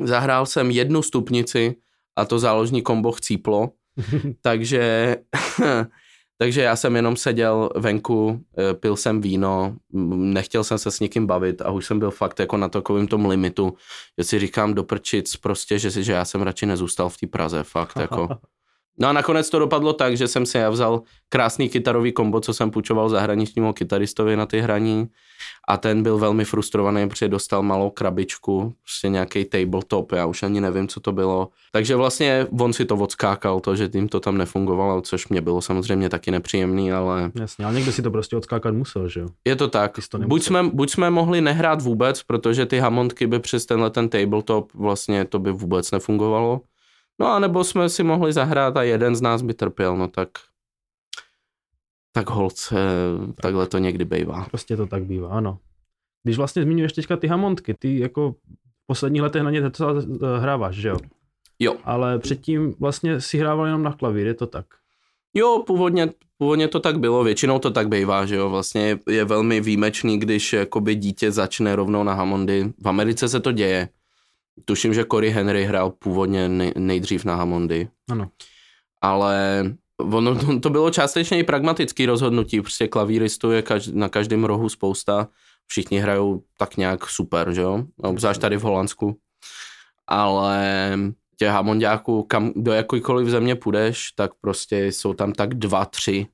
[0.00, 1.76] zahrál jsem jednu stupnici
[2.16, 3.70] a to záložní kombo chcíplo,
[4.40, 5.16] takže,
[6.38, 9.76] takže já jsem jenom seděl venku, eh, pil jsem víno,
[10.16, 13.26] nechtěl jsem se s někým bavit a už jsem byl fakt jako na takovém tom
[13.26, 13.76] limitu,
[14.18, 17.62] že si říkám doprčic prostě, že, si, že já jsem radši nezůstal v té Praze,
[17.62, 18.28] fakt jako.
[18.98, 22.54] No a nakonec to dopadlo tak, že jsem si já vzal krásný kytarový kombo, co
[22.54, 25.08] jsem půjčoval zahraničnímu kytaristovi na ty hraní
[25.68, 30.60] a ten byl velmi frustrovaný, protože dostal malou krabičku, prostě nějaký tabletop, já už ani
[30.60, 31.48] nevím, co to bylo.
[31.72, 35.60] Takže vlastně on si to odskákal, to, že tím to tam nefungovalo, což mě bylo
[35.60, 37.30] samozřejmě taky nepříjemný, ale...
[37.34, 39.28] Jasně, ale někdo si to prostě odskákat musel, že jo?
[39.44, 39.98] Je to tak.
[40.10, 44.08] To buď, jsme, buď jsme mohli nehrát vůbec, protože ty hamontky by přes tenhle ten
[44.08, 46.60] tabletop vlastně to by vůbec nefungovalo
[47.20, 50.28] No a nebo jsme si mohli zahrát a jeden z nás by trpěl, no tak
[52.12, 52.76] tak holce,
[53.42, 54.44] takhle to někdy bývá.
[54.44, 55.58] Prostě to tak bývá, ano.
[56.22, 59.94] Když vlastně zmiňuješ teďka ty hamontky, ty jako v posledních letech na ně docela
[60.38, 60.96] hráváš, že jo?
[61.58, 61.76] Jo.
[61.84, 64.66] Ale předtím vlastně si hrával jenom na klavír, je to tak?
[65.34, 69.24] Jo, původně, původně to tak bylo, většinou to tak bývá, že jo, vlastně je, je
[69.24, 72.72] velmi výjimečný, když jakoby dítě začne rovnou na Hammondy.
[72.82, 73.88] V Americe se to děje,
[74.64, 77.88] Tuším, že Cory Henry hrál původně nej, nejdřív na Hammondy.
[78.10, 78.28] Ano.
[79.02, 79.64] Ale
[79.98, 84.68] ono, to, to bylo částečně i pragmatický rozhodnutí, prostě klavíristů je každ, na každém rohu
[84.68, 85.28] spousta,
[85.66, 89.18] všichni hrajou tak nějak super, že jo, obzvlášť tady v Holandsku.
[90.06, 90.92] Ale
[91.36, 96.26] těch hamondiáků, kam, do jakýkoliv země půjdeš, tak prostě jsou tam tak dva, tři.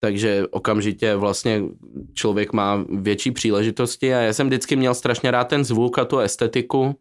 [0.00, 1.62] Takže okamžitě vlastně
[2.14, 6.18] člověk má větší příležitosti a já jsem vždycky měl strašně rád ten zvuk a tu
[6.18, 6.94] estetiku,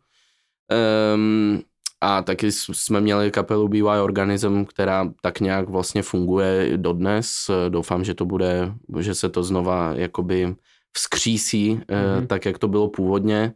[1.13, 1.61] Um,
[2.01, 7.51] a taky jsme měli kapelu BY Organism, která tak nějak vlastně funguje dodnes.
[7.69, 10.55] Doufám, že to bude, že se to znova jakoby
[10.93, 12.27] vzkřísí, mm-hmm.
[12.27, 13.53] tak jak to bylo původně.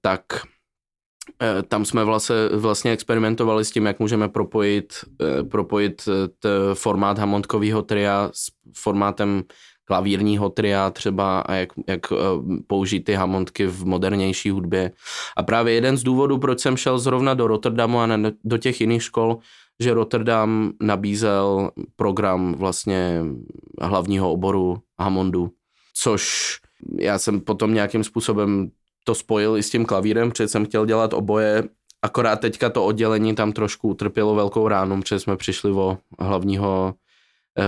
[0.00, 0.24] Tak
[1.42, 6.48] Eh, tam jsme vlastně, vlastně experimentovali s tím, jak můžeme propojit, eh, propojit eh, t
[6.74, 9.42] formát Hammondkového tria s formátem
[9.90, 12.00] klavírního tria třeba a jak, jak
[12.66, 14.90] použít ty Hammondky v modernější hudbě.
[15.36, 18.80] A právě jeden z důvodů, proč jsem šel zrovna do Rotterdamu a ne do těch
[18.80, 19.38] jiných škol,
[19.80, 23.22] že Rotterdam nabízel program vlastně
[23.80, 25.50] hlavního oboru Hammondu,
[25.94, 26.56] což
[26.98, 28.70] já jsem potom nějakým způsobem
[29.04, 31.64] to spojil i s tím klavírem, protože jsem chtěl dělat oboje,
[32.02, 37.09] akorát teďka to oddělení tam trošku utrpělo velkou ránu, protože jsme přišli o hlavního eh,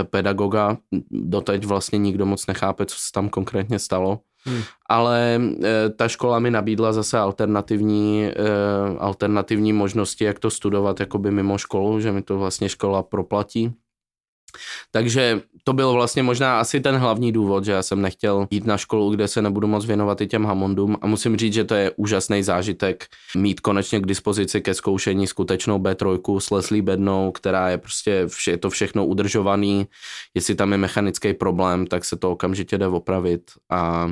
[0.03, 0.77] pedagoga.
[1.11, 4.19] Doteď vlastně nikdo moc nechápe, co se tam konkrétně stalo.
[4.45, 4.61] Hmm.
[4.89, 8.31] Ale e, ta škola mi nabídla zase alternativní, e,
[8.99, 13.73] alternativní možnosti, jak to studovat jakoby mimo školu, že mi to vlastně škola proplatí.
[14.91, 18.77] Takže to byl vlastně možná asi ten hlavní důvod, že já jsem nechtěl jít na
[18.77, 21.91] školu, kde se nebudu moc věnovat i těm Hammondům a musím říct, že to je
[21.95, 23.05] úžasný zážitek
[23.37, 28.51] mít konečně k dispozici ke zkoušení skutečnou B3 s Leslie Bednou, která je prostě, vše,
[28.51, 29.87] je to všechno udržovaný,
[30.33, 33.51] jestli tam je mechanický problém, tak se to okamžitě jde opravit.
[33.69, 34.11] A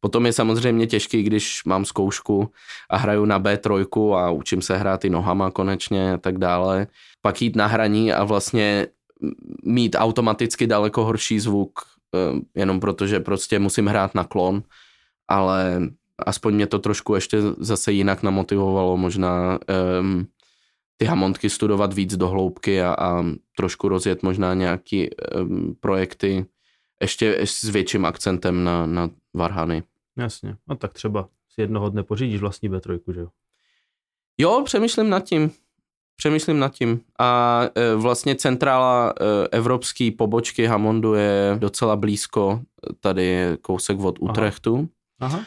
[0.00, 2.50] Potom je samozřejmě těžký, když mám zkoušku
[2.90, 6.86] a hraju na B3 a učím se hrát i nohama konečně a tak dále.
[7.22, 8.86] Pak jít na hraní a vlastně
[9.64, 11.80] mít automaticky daleko horší zvuk,
[12.14, 14.62] eh, jenom protože prostě musím hrát na klon,
[15.28, 15.80] ale
[16.18, 19.58] aspoň mě to trošku ještě zase jinak namotivovalo možná
[20.00, 20.26] um,
[20.96, 23.24] ty hamontky studovat víc do hloubky a, a
[23.56, 26.46] trošku rozjet možná nějaký um, projekty
[27.00, 29.82] ještě, s větším akcentem na, na varhany.
[30.16, 33.28] Jasně, no tak třeba si jednoho dne pořídíš vlastní B3, že jo?
[34.38, 35.50] Jo, přemýšlím nad tím.
[36.16, 37.00] Přemýšlím nad tím.
[37.18, 42.60] A e, vlastně centrála e, evropské pobočky Hammondu je docela blízko,
[43.00, 44.88] tady je kousek od Utrechtu.
[45.20, 45.36] Aha.
[45.36, 45.44] Aha.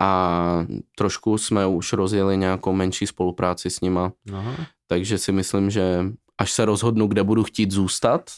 [0.00, 4.12] A trošku jsme už rozjeli nějakou menší spolupráci s nima.
[4.32, 4.56] Aha.
[4.86, 6.04] Takže si myslím, že
[6.38, 8.30] až se rozhodnu, kde budu chtít zůstat,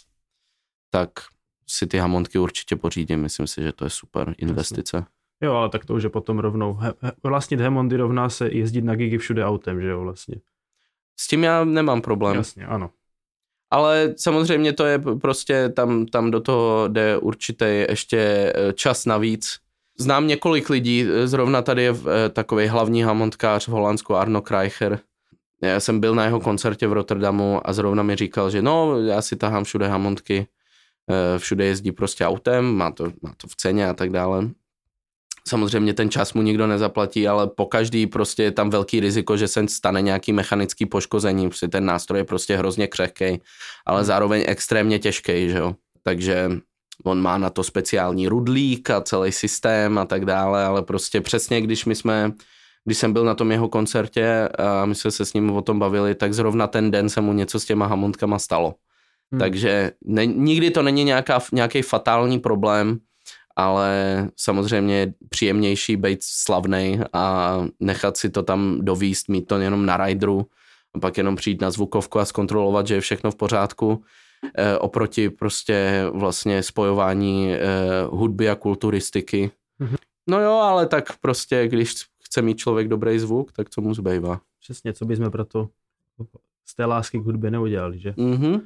[0.90, 1.10] tak
[1.68, 3.20] si ty Hammondky určitě pořídím.
[3.20, 4.96] Myslím si, že to je super investice.
[4.96, 5.10] Jasně.
[5.42, 6.74] Jo, ale tak to už je potom rovnou.
[6.74, 10.36] He, he, vlastnit Hammondy rovná se jezdit na gigy všude autem, že jo, vlastně.
[11.16, 12.36] S tím já nemám problém.
[12.36, 12.90] Jasně, ano.
[13.70, 19.58] Ale samozřejmě to je prostě, tam, tam do toho jde určitý ještě eh, čas navíc.
[19.98, 24.98] Znám několik lidí, eh, zrovna tady je eh, takový hlavní hamontkář v Holandsku Arno Kreicher.
[25.62, 29.22] Já jsem byl na jeho koncertě v Rotterdamu a zrovna mi říkal, že no, já
[29.22, 30.46] si tahám všude hamontky,
[31.38, 34.50] všude jezdí prostě autem, má to, má to v ceně a tak dále.
[35.48, 39.48] Samozřejmě ten čas mu nikdo nezaplatí, ale po každý prostě je tam velký riziko, že
[39.48, 43.40] se stane nějaký mechanický poškození, protože ten nástroj je prostě hrozně křehký,
[43.86, 44.04] ale hmm.
[44.04, 45.74] zároveň extrémně těžký, že jo.
[46.02, 46.50] Takže
[47.04, 51.60] on má na to speciální rudlík a celý systém a tak dále, ale prostě přesně,
[51.60, 52.32] když my jsme,
[52.84, 55.78] když jsem byl na tom jeho koncertě a my jsme se s ním o tom
[55.78, 58.74] bavili, tak zrovna ten den se mu něco s těma hamontkama stalo.
[59.32, 59.38] Hmm.
[59.38, 62.98] Takže ne, nikdy to není nějaká, nějaký fatální problém,
[63.56, 69.86] ale samozřejmě je příjemnější být slavný a nechat si to tam dovíst, mít to jenom
[69.86, 70.46] na rideru
[70.94, 74.04] a pak jenom přijít na zvukovku a zkontrolovat, že je všechno v pořádku
[74.54, 77.58] e, oproti prostě vlastně spojování e,
[78.10, 79.50] hudby a kulturistiky.
[79.80, 79.96] Mm-hmm.
[80.28, 84.40] No jo, ale tak prostě, když chce mít člověk dobrý zvuk, tak co mu zbývá.
[84.60, 85.68] Přesně, co bychom proto
[86.66, 88.10] z té lásky k hudbě neudělali, že?
[88.10, 88.60] Mm-hmm.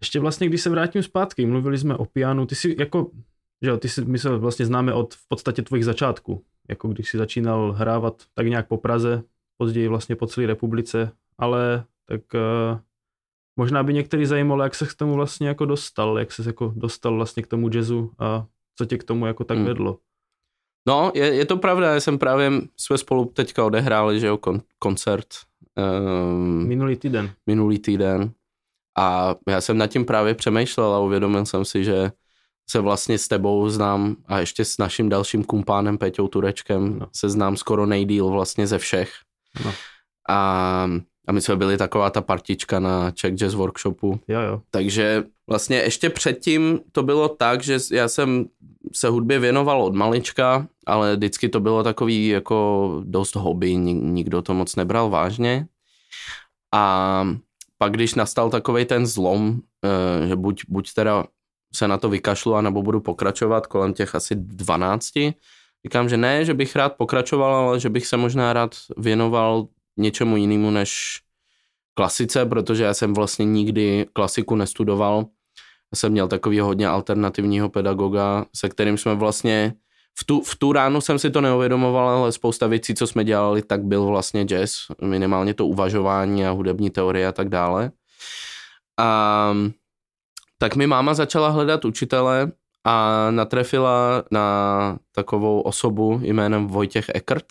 [0.00, 3.10] Ještě vlastně, když se vrátím zpátky, mluvili jsme o pianu, ty si jako
[3.62, 7.10] že jo, ty si, my se vlastně známe od v podstatě tvojich začátků, jako když
[7.10, 9.22] si začínal hrávat tak nějak po Praze,
[9.56, 12.78] později vlastně po celé republice, ale tak uh,
[13.56, 17.14] možná by některý zajímalo, jak se k tomu vlastně jako dostal, jak se jako dostal
[17.14, 18.46] vlastně k tomu jazzu a
[18.76, 19.66] co tě k tomu jako tak hmm.
[19.66, 19.98] vedlo.
[20.88, 24.60] No, je, je to pravda, já jsem právě, jsme spolu teďka odehráli, že jo, kon,
[24.78, 25.26] koncert.
[25.76, 27.30] Um, minulý týden.
[27.46, 28.32] Minulý týden.
[28.98, 32.12] A já jsem nad tím právě přemýšlel a uvědomil jsem si, že
[32.70, 37.06] se vlastně s tebou znám a ještě s naším dalším kumpánem Peťou Turečkem no.
[37.12, 39.12] se znám skoro nejdíl vlastně ze všech.
[39.64, 39.72] No.
[40.28, 40.90] A,
[41.28, 44.20] a my jsme byli taková ta partička na Czech Jazz Workshopu.
[44.28, 44.62] Jo, jo.
[44.70, 48.44] Takže vlastně ještě předtím to bylo tak, že já jsem
[48.92, 54.54] se hudbě věnoval od malička, ale vždycky to bylo takový jako dost hobby, nikdo to
[54.54, 55.66] moc nebral vážně.
[56.74, 57.24] A
[57.78, 61.24] pak když nastal takový ten zlom, eh, že buď, buď teda
[61.74, 65.06] se na to vykašlu, anebo budu pokračovat kolem těch asi 12.
[65.84, 70.36] Říkám, že ne, že bych rád pokračoval, ale že bych se možná rád věnoval něčemu
[70.36, 71.20] jinému než
[71.94, 75.26] klasice, protože já jsem vlastně nikdy klasiku nestudoval.
[75.92, 79.74] Já jsem měl takový hodně alternativního pedagoga, se kterým jsme vlastně
[80.18, 83.62] v tu, v tu ránu jsem si to neuvědomoval, ale spousta věcí, co jsme dělali,
[83.62, 87.90] tak byl vlastně jazz, minimálně to uvažování a hudební teorie a tak dále.
[88.98, 89.54] A
[90.60, 92.52] tak mi máma začala hledat učitele
[92.84, 97.46] a natrefila na takovou osobu jménem Vojtěch Eckert.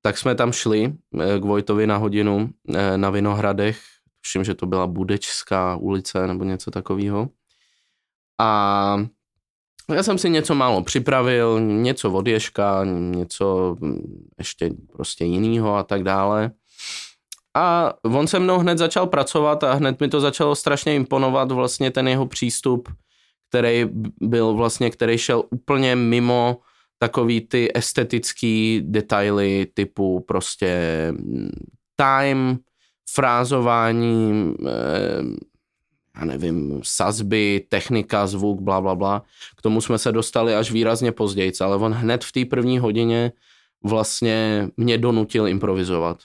[0.00, 3.80] Tak jsme tam šli eh, k Vojtovi na hodinu eh, na Vinohradech,
[4.20, 7.28] tuším, že to byla Budečská ulice nebo něco takového.
[8.40, 9.06] A
[9.94, 13.76] já jsem si něco málo připravil, něco od Ježka, něco
[14.38, 16.50] ještě prostě jinýho a tak dále.
[17.56, 21.90] A on se mnou hned začal pracovat a hned mi to začalo strašně imponovat vlastně
[21.90, 22.88] ten jeho přístup,
[23.48, 23.86] který
[24.20, 26.58] byl vlastně, který šel úplně mimo
[26.98, 31.12] takový ty estetický detaily typu prostě
[31.96, 32.58] time,
[33.10, 35.22] frázování, eh,
[36.18, 39.22] já nevím, sazby, technika, zvuk, bla, bla, bla.
[39.56, 43.32] K tomu jsme se dostali až výrazně později, ale on hned v té první hodině
[43.84, 46.18] vlastně mě donutil improvizovat.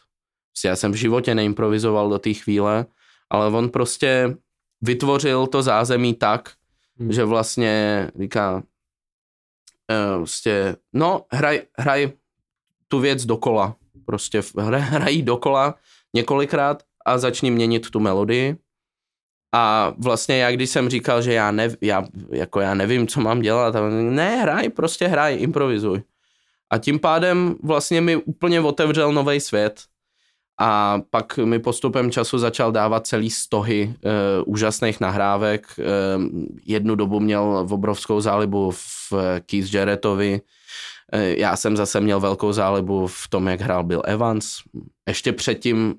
[0.66, 2.86] Já jsem v životě neimprovizoval do té chvíle,
[3.30, 4.38] ale on prostě
[4.82, 6.52] vytvořil to zázemí tak,
[7.00, 7.12] hmm.
[7.12, 8.64] že vlastně říká,
[10.18, 12.12] prostě, no, hraj, hraj
[12.88, 13.76] tu věc dokola.
[14.06, 15.76] Prostě hrají dokola
[16.14, 18.58] několikrát a začni měnit tu melodii
[19.52, 23.42] a vlastně já, když jsem říkal, že já, nev, já, jako já nevím, co mám
[23.42, 26.04] dělat, a ne, hraj, prostě hraj, improvizuj.
[26.70, 29.82] A tím pádem vlastně mi úplně otevřel nový svět.
[30.64, 34.10] A pak mi postupem času začal dávat celý stohy e,
[34.46, 35.68] úžasných nahrávek.
[35.80, 35.84] E,
[36.66, 39.14] jednu dobu měl v obrovskou zálibu v
[39.46, 40.42] Keith Jarrettovi.
[41.14, 44.58] E, já jsem zase měl velkou zálibu v tom, jak hrál Bill Evans.
[45.08, 45.96] Ještě předtím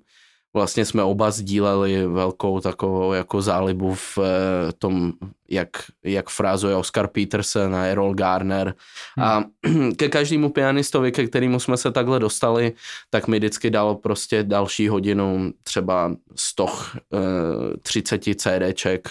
[0.54, 5.12] vlastně jsme oba sdíleli velkou takovou jako zálibu v eh, tom,
[5.48, 5.68] jak,
[6.02, 8.74] jak frázuje Oscar Peterson a Errol Garner.
[9.16, 9.26] Hmm.
[9.26, 9.44] A
[9.96, 12.72] ke každému pianistovi, ke kterému jsme se takhle dostali,
[13.10, 19.10] tak mi vždycky dal prostě další hodinu, třeba stoch eh, 30 CDček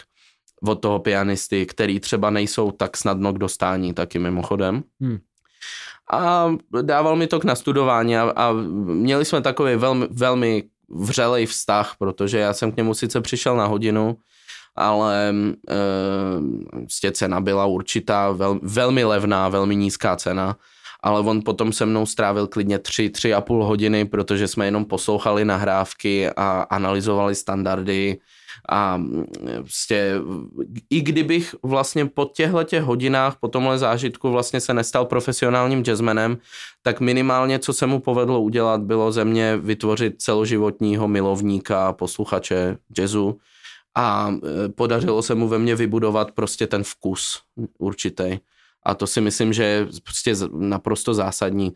[0.64, 4.84] od toho pianisty, který třeba nejsou tak snadno k dostání, taky mimochodem.
[5.00, 5.20] Hmm
[6.12, 6.52] a
[6.82, 8.52] dával mi to k nastudování a, a
[8.84, 13.66] měli jsme takový velmi, velmi vřelej vztah, protože já jsem k němu sice přišel na
[13.66, 14.18] hodinu,
[14.76, 15.34] ale
[17.08, 20.58] e, cena byla určitá, vel, velmi levná, velmi nízká cena,
[21.04, 24.86] ale on potom se mnou strávil klidně tři, tři a půl hodiny, protože jsme jenom
[24.86, 28.20] poslouchali nahrávky a analyzovali standardy
[28.70, 29.02] a
[29.58, 30.14] vlastně,
[30.90, 36.38] i kdybych vlastně po těchto těch hodinách, po tomhle zážitku vlastně se nestal profesionálním jazzmenem,
[36.82, 43.40] tak minimálně, co se mu povedlo udělat, bylo ze mě vytvořit celoživotního milovníka, posluchače jazzu
[43.96, 44.34] a
[44.66, 47.42] e, podařilo se mu ve mně vybudovat prostě ten vkus
[47.78, 48.38] určitý.
[48.84, 51.74] A to si myslím, že je prostě naprosto zásadní.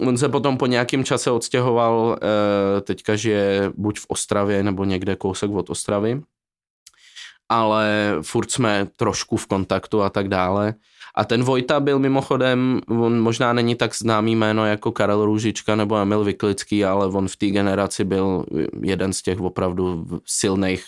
[0.00, 5.16] On se potom po nějakém čase odstěhoval, eh, teďka žije buď v Ostravě nebo někde
[5.16, 6.22] kousek od Ostravy,
[7.48, 10.74] ale furt jsme trošku v kontaktu a tak dále.
[11.14, 15.96] A ten Vojta byl mimochodem, on možná není tak známý jméno jako Karel Růžička nebo
[15.96, 18.46] Emil Vyklický, ale on v té generaci byl
[18.82, 20.84] jeden z těch opravdu silných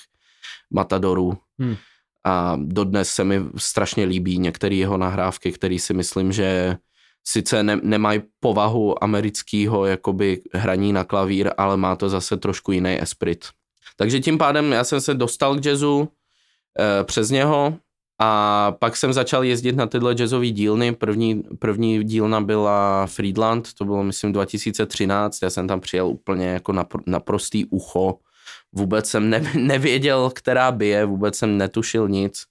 [0.71, 1.39] matadorů.
[1.59, 1.77] Hmm.
[2.25, 6.77] A dodnes se mi strašně líbí některé jeho nahrávky, které si myslím, že
[7.25, 13.03] sice ne, nemají povahu amerického jakoby hraní na klavír, ale má to zase trošku jiný
[13.03, 13.45] esprit.
[13.97, 16.09] Takže tím pádem já jsem se dostal k jazzu
[16.79, 17.79] e, přes něho
[18.19, 20.93] a pak jsem začal jezdit na tyhle jazzové dílny.
[20.93, 26.73] První, první dílna byla Friedland, to bylo myslím 2013, já jsem tam přijel úplně jako
[26.73, 28.19] na, na prostý ucho.
[28.73, 32.43] Vůbec jsem ne, nevěděl, která bije, vůbec jsem netušil nic.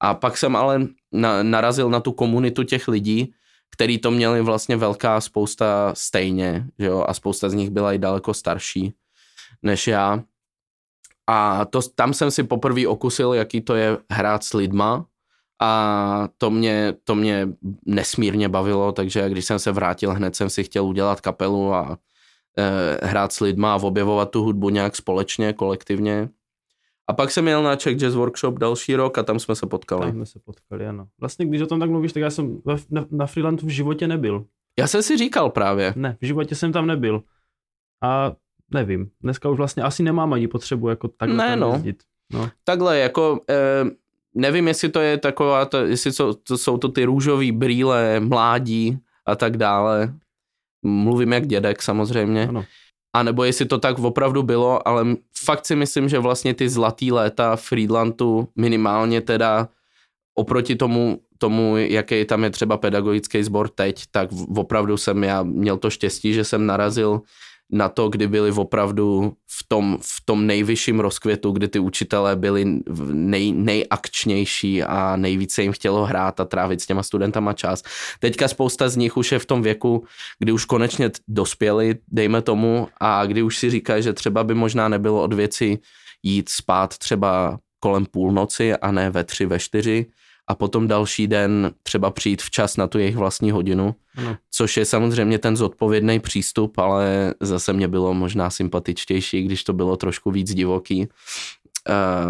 [0.00, 3.32] A pak jsem ale na, narazil na tu komunitu těch lidí,
[3.70, 7.98] který to měli vlastně velká spousta stejně, že jo, a spousta z nich byla i
[7.98, 8.94] daleko starší
[9.62, 10.22] než já.
[11.26, 15.06] A to, tam jsem si poprvé okusil, jaký to je hrát s lidma
[15.62, 17.48] a to mě, to mě
[17.86, 21.98] nesmírně bavilo, takže když jsem se vrátil, hned jsem si chtěl udělat kapelu a
[22.58, 26.28] e, hrát s lidma a objevovat tu hudbu nějak společně, kolektivně.
[27.08, 30.02] A pak jsem jel na Czech Jazz Workshop další rok a tam jsme se potkali.
[30.02, 31.08] Tam jsme se potkali, ano.
[31.20, 34.44] Vlastně, když o tom tak mluvíš, tak já jsem na, na Freelandu v životě nebyl.
[34.78, 35.92] Já jsem si říkal právě.
[35.96, 37.22] Ne, v životě jsem tam nebyl.
[38.02, 38.32] A
[38.74, 41.72] nevím, dneska už vlastně asi nemám ani potřebu jako takhle ne, no.
[41.72, 42.02] jezdit.
[42.32, 42.50] No.
[42.64, 43.84] Takhle, jako eh,
[44.34, 48.98] nevím, jestli to je taková, to, jestli to, to jsou to ty růžové brýle, mládí
[49.26, 50.14] a tak dále.
[50.82, 52.48] Mluvím jak dědek samozřejmě.
[52.48, 52.64] Ano.
[53.16, 55.04] A nebo jestli to tak opravdu bylo, ale
[55.44, 59.68] fakt si myslím, že vlastně ty zlatý léta Friedlandu minimálně teda
[60.34, 65.78] oproti tomu, tomu, jaký tam je třeba pedagogický sbor teď, tak opravdu jsem já měl
[65.78, 67.22] to štěstí, že jsem narazil
[67.72, 72.80] na to, kdy byli opravdu v tom, v tom nejvyšším rozkvětu, kdy ty učitelé byli
[73.12, 77.82] nej, nejakčnější a nejvíce jim chtělo hrát a trávit s těma studentama čas.
[78.20, 80.04] Teďka spousta z nich už je v tom věku,
[80.38, 84.88] kdy už konečně dospěli, dejme tomu, a kdy už si říkají, že třeba by možná
[84.88, 85.78] nebylo od věci
[86.22, 90.06] jít spát třeba kolem půlnoci a ne ve tři, ve čtyři,
[90.48, 94.36] a potom další den třeba přijít včas na tu jejich vlastní hodinu, ano.
[94.50, 99.96] což je samozřejmě ten zodpovědný přístup, ale zase mě bylo možná sympatičtější, když to bylo
[99.96, 101.08] trošku víc divoký.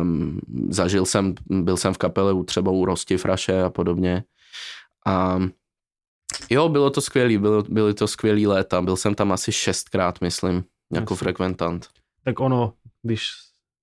[0.01, 4.25] Um, zažil jsem, byl jsem v kapele u třeba u Rosti Fraše a podobně.
[5.07, 5.39] A
[6.51, 10.65] jo, bylo to skvělý, bylo, byly to skvělý léta, byl jsem tam asi šestkrát, myslím,
[10.93, 11.17] jako Jasně.
[11.17, 11.89] frekventant.
[12.25, 13.31] Tak ono, když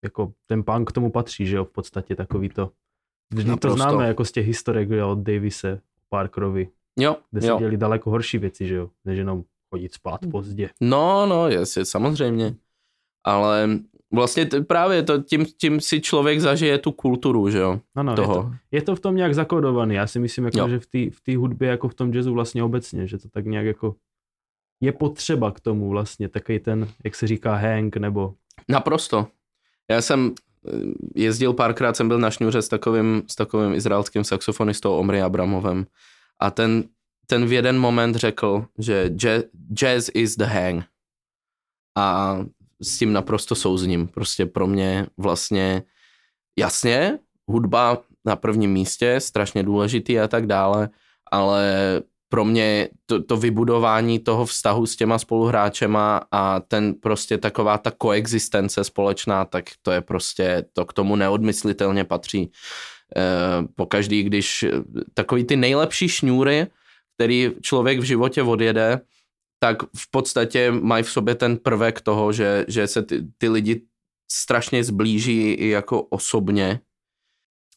[0.03, 2.71] jako ten punk k tomu patří, že jo, v podstatě takový to
[3.33, 6.67] když to známe jako z těch historek od Davise, Parkerovi,
[6.99, 7.59] jo, kde se jo.
[7.59, 10.69] děli daleko horší věci, že jo, než jenom chodit spát pozdě.
[10.81, 12.55] No, no, jasně, samozřejmě.
[13.23, 13.69] Ale
[14.13, 18.35] vlastně t- právě to, tím, tím si člověk zažije tu kulturu, že jo, ano, toho.
[18.35, 21.09] Je to, je to v tom nějak zakodovaný, já si myslím, jako, že v té
[21.09, 23.95] v tý hudbě, jako v tom jazzu vlastně obecně, že to tak nějak jako
[24.81, 28.33] je potřeba k tomu vlastně, takový ten, jak se říká, hang, nebo...
[28.69, 29.27] Naprosto.
[29.91, 30.33] Já jsem
[31.15, 35.85] jezdil párkrát, jsem byl na šňůře s takovým, s takovým izraelským saxofonistou Omri Abramovem
[36.39, 36.83] a ten,
[37.27, 39.43] ten v jeden moment řekl, že jazz,
[39.73, 40.83] jazz is the hang
[41.97, 42.39] a
[42.81, 44.07] s tím naprosto souzním.
[44.07, 45.83] Prostě pro mě vlastně
[46.59, 50.89] jasně, hudba na prvním místě, strašně důležitý a tak dále,
[51.31, 52.01] ale
[52.33, 57.91] pro mě to, to vybudování toho vztahu s těma spoluhráčema a ten prostě taková ta
[57.91, 62.41] koexistence společná, tak to je prostě, to k tomu neodmyslitelně patří.
[62.41, 62.51] E,
[63.75, 64.65] po každý, když
[65.13, 66.67] takový ty nejlepší šňůry,
[67.15, 69.01] který člověk v životě odjede,
[69.59, 73.81] tak v podstatě mají v sobě ten prvek toho, že, že se ty, ty lidi
[74.31, 76.79] strašně zblíží i jako osobně,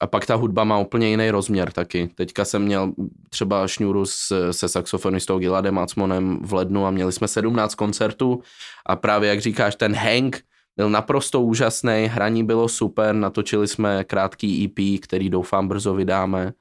[0.01, 2.11] a pak ta hudba má úplně jiný rozměr taky.
[2.15, 2.93] Teďka jsem měl
[3.31, 4.07] třeba šňůru
[4.51, 8.43] se saxofonistou Giladem Acmonem v lednu a měli jsme 17 koncertů
[8.87, 10.43] a právě jak říkáš, ten Hank
[10.77, 16.53] byl naprosto úžasný, hraní bylo super, natočili jsme krátký EP, který doufám brzo vydáme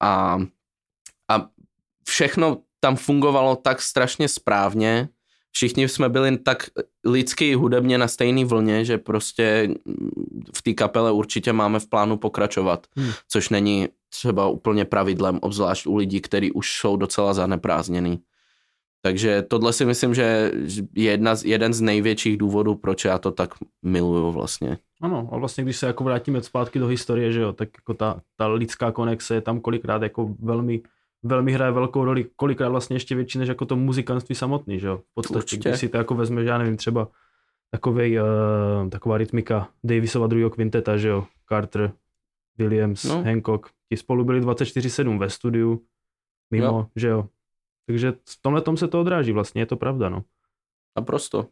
[0.00, 0.38] a,
[1.28, 1.46] a
[2.08, 5.08] všechno tam fungovalo tak strašně správně,
[5.52, 6.66] všichni jsme byli tak
[7.04, 9.74] lidsky hudebně na stejné vlně, že prostě
[10.56, 13.10] v té kapele určitě máme v plánu pokračovat, hmm.
[13.28, 18.20] což není třeba úplně pravidlem, obzvlášť u lidí, kteří už jsou docela zaneprázdněný.
[19.02, 20.52] Takže tohle si myslím, že
[20.94, 24.78] je jedna z, jeden z největších důvodů, proč já to tak miluju vlastně.
[25.00, 28.20] Ano, a vlastně když se jako vrátíme zpátky do historie, že jo, tak jako ta,
[28.36, 30.82] ta lidská konexe je tam kolikrát jako velmi
[31.22, 34.98] velmi hraje velkou roli, kolikrát vlastně ještě větší než jako to muzikantství samotný, že jo.
[34.98, 35.68] V podstatě, Určitě.
[35.68, 37.08] když si to jako vezme, já nevím, třeba
[37.70, 41.92] takovej, uh, taková rytmika Davisova druhého kvinteta, že jo, Carter,
[42.58, 43.22] Williams, no.
[43.22, 45.82] Hancock, ti spolu byli 24-7 ve studiu,
[46.50, 46.86] mimo, jo.
[46.96, 47.28] že jo.
[47.86, 50.24] Takže v tomhle tom se to odráží vlastně, je to pravda, no.
[50.96, 51.42] Naprosto.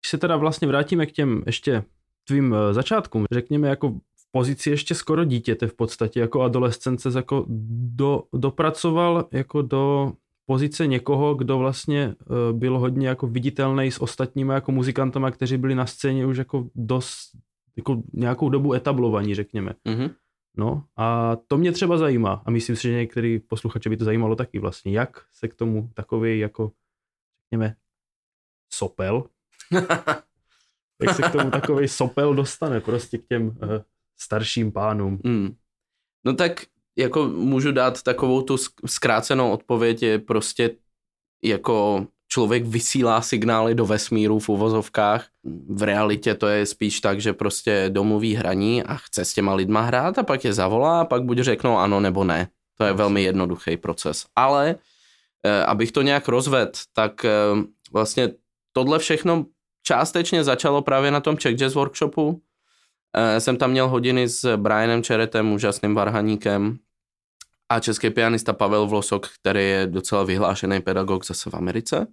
[0.00, 1.84] Když se teda vlastně vrátíme k těm ještě
[2.24, 3.98] tvým uh, začátkům, řekněme jako
[4.30, 10.12] pozici ještě skoro dítěte v podstatě jako adolescence jako do, dopracoval jako do
[10.46, 15.74] pozice někoho, kdo vlastně uh, byl hodně jako viditelný s ostatními jako muzikantama, kteří byli
[15.74, 17.18] na scéně už jako dost
[17.76, 19.74] jako nějakou dobu etablovaní, řekněme.
[19.86, 20.14] Mm-hmm.
[20.56, 24.36] No a to mě třeba zajímá a myslím si, že některý posluchače by to zajímalo
[24.36, 26.72] taky vlastně, jak se k tomu takový jako,
[27.46, 27.76] řekněme,
[28.72, 29.24] sopel,
[31.02, 33.54] jak se k tomu takový sopel dostane prostě k těm uh,
[34.20, 35.20] starším pánům.
[35.24, 35.54] Mm.
[36.24, 36.66] No tak
[36.98, 38.56] jako můžu dát takovou tu
[38.86, 40.70] zkrácenou odpověď, je prostě
[41.44, 45.26] jako člověk vysílá signály do vesmíru v uvozovkách.
[45.68, 49.80] V realitě to je spíš tak, že prostě domluví hraní a chce s těma lidma
[49.80, 52.48] hrát a pak je zavolá a pak buď řeknou ano nebo ne.
[52.78, 54.26] To je velmi jednoduchý proces.
[54.36, 54.76] Ale
[55.44, 57.30] eh, abych to nějak rozvedl, tak eh,
[57.92, 58.28] vlastně
[58.72, 59.46] tohle všechno
[59.82, 62.42] částečně začalo právě na tom Czech Jazz Workshopu,
[63.38, 66.78] jsem tam měl hodiny s Brianem Čeretem, úžasným varhaníkem
[67.68, 72.06] a český pianista Pavel Vlosok, který je docela vyhlášený pedagog zase v Americe.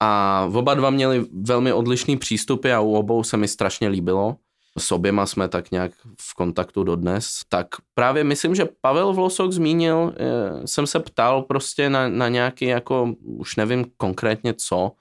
[0.00, 4.36] A oba dva měli velmi odlišný přístupy a u obou se mi strašně líbilo.
[4.78, 7.40] S oběma jsme tak nějak v kontaktu dodnes.
[7.48, 12.64] Tak právě myslím, že Pavel Vlosok zmínil, eh, jsem se ptal prostě na, na nějaký
[12.64, 14.92] jako, už nevím konkrétně co,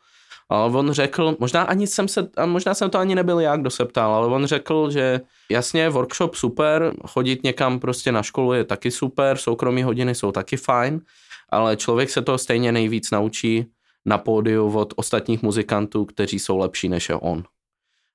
[0.49, 3.69] Ale on řekl, možná ani jsem se, a možná jsem to ani nebyl já, kdo
[3.69, 5.21] se ptal, ale on řekl, že
[5.51, 10.57] jasně, workshop super, chodit někam prostě na školu je taky super, soukromí hodiny jsou taky
[10.57, 11.01] fajn,
[11.49, 13.65] ale člověk se to stejně nejvíc naučí
[14.05, 17.43] na pódiu od ostatních muzikantů, kteří jsou lepší než je on.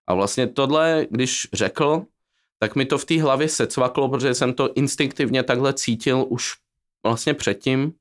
[0.06, 2.04] A vlastně tohle, když řekl,
[2.58, 6.54] tak mi to v té hlavě secvaklo, protože jsem to instinktivně takhle cítil už
[7.04, 7.92] vlastně předtím.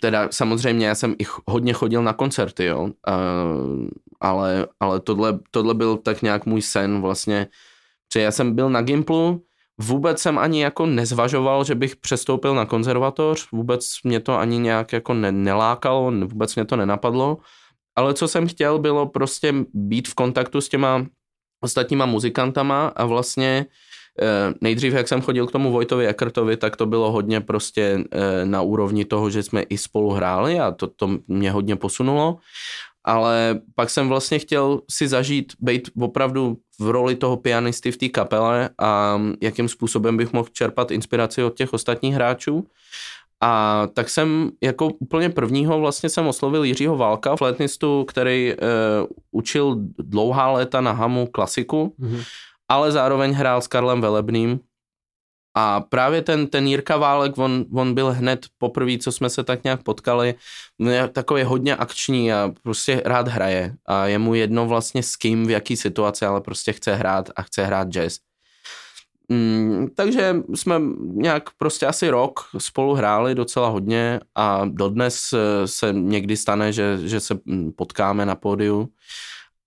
[0.00, 3.88] Teda samozřejmě já jsem i hodně chodil na koncerty, jo, uh,
[4.20, 7.46] ale, ale tohle, tohle byl tak nějak můj sen vlastně,
[8.12, 9.44] že já jsem byl na Gimplu,
[9.80, 14.92] vůbec jsem ani jako nezvažoval, že bych přestoupil na konzervatoř, vůbec mě to ani nějak
[14.92, 17.38] jako ne, nelákalo, vůbec mě to nenapadlo,
[17.96, 21.06] ale co jsem chtěl bylo prostě být v kontaktu s těma
[21.60, 23.89] ostatníma muzikantama a vlastně eh,
[24.60, 28.62] nejdřív, jak jsem chodil k tomu Vojtovi Ekertovi, tak to bylo hodně prostě eh, na
[28.62, 32.38] úrovni toho, že jsme i spolu hráli a to, to mě hodně posunulo.
[33.04, 38.08] Ale pak jsem vlastně chtěl si zažít, být opravdu v roli toho pianisty v té
[38.08, 42.66] kapele a jakým způsobem bych mohl čerpat inspiraci od těch ostatních hráčů.
[43.42, 49.76] A tak jsem jako úplně prvního vlastně jsem oslovil Jiřího Válka, flétnistu, který uh, učil
[49.98, 52.24] dlouhá léta na Hamu klasiku, mm-hmm.
[52.70, 54.60] Ale zároveň hrál s Karlem Velebným.
[55.54, 59.64] A právě ten, ten Jirka Válek, on, on byl hned poprvé, co jsme se tak
[59.64, 60.34] nějak potkali,
[61.12, 63.74] takový hodně akční a prostě rád hraje.
[63.86, 67.42] A je mu jedno vlastně s kým, v jaký situaci, ale prostě chce hrát a
[67.42, 68.18] chce hrát jazz.
[69.28, 75.92] Mm, takže jsme nějak prostě asi rok spolu hráli docela hodně a dodnes eh, se
[75.92, 78.88] někdy stane, že, že se mm, potkáme na pódiu.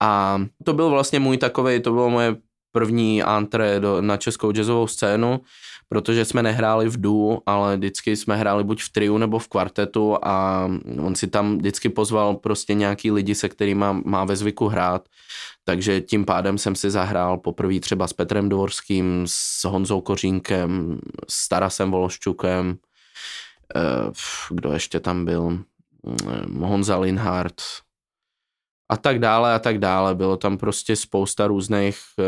[0.02, 2.36] A to byl vlastně můj takový, to bylo moje
[2.74, 5.40] první antré do, na českou jazzovou scénu,
[5.88, 10.18] protože jsme nehráli v duo, ale vždycky jsme hráli buď v triu nebo v kvartetu
[10.22, 10.68] a
[10.98, 15.08] on si tam vždycky pozval prostě nějaký lidi, se kterými má, má ve zvyku hrát.
[15.64, 20.98] Takže tím pádem jsem si zahrál poprvé třeba s Petrem Dvorským, s Honzou Kořínkem,
[21.28, 22.76] s Tarasem Vološčukem,
[23.76, 23.80] eh,
[24.50, 25.58] kdo ještě tam byl,
[26.08, 27.62] eh, Honza Linhardt
[28.88, 30.14] a tak dále a tak dále.
[30.14, 32.24] Bylo tam prostě spousta různých eh,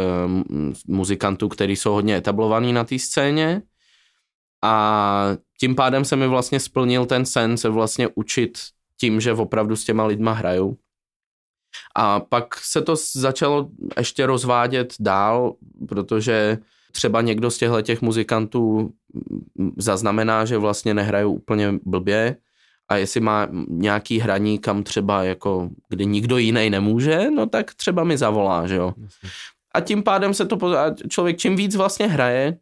[0.89, 3.63] muzikantů, kteří jsou hodně etablovaní na té scéně
[4.65, 8.59] a tím pádem se mi vlastně splnil ten sen se vlastně učit
[9.01, 10.79] tím, že opravdu s těma lidma hraju.
[11.97, 15.57] A pak se to začalo ještě rozvádět dál,
[15.89, 16.59] protože
[16.93, 18.93] třeba někdo z těchto těch muzikantů
[19.77, 22.37] zaznamená, že vlastně nehrajou úplně blbě
[22.89, 28.05] a jestli má nějaký hraní, kam třeba jako, kdy nikdo jiný nemůže, no tak třeba
[28.05, 28.93] mi zavolá, že jo.
[29.75, 30.59] A tím pádem se to,
[31.09, 32.59] člověk čím víc vlastně hraje,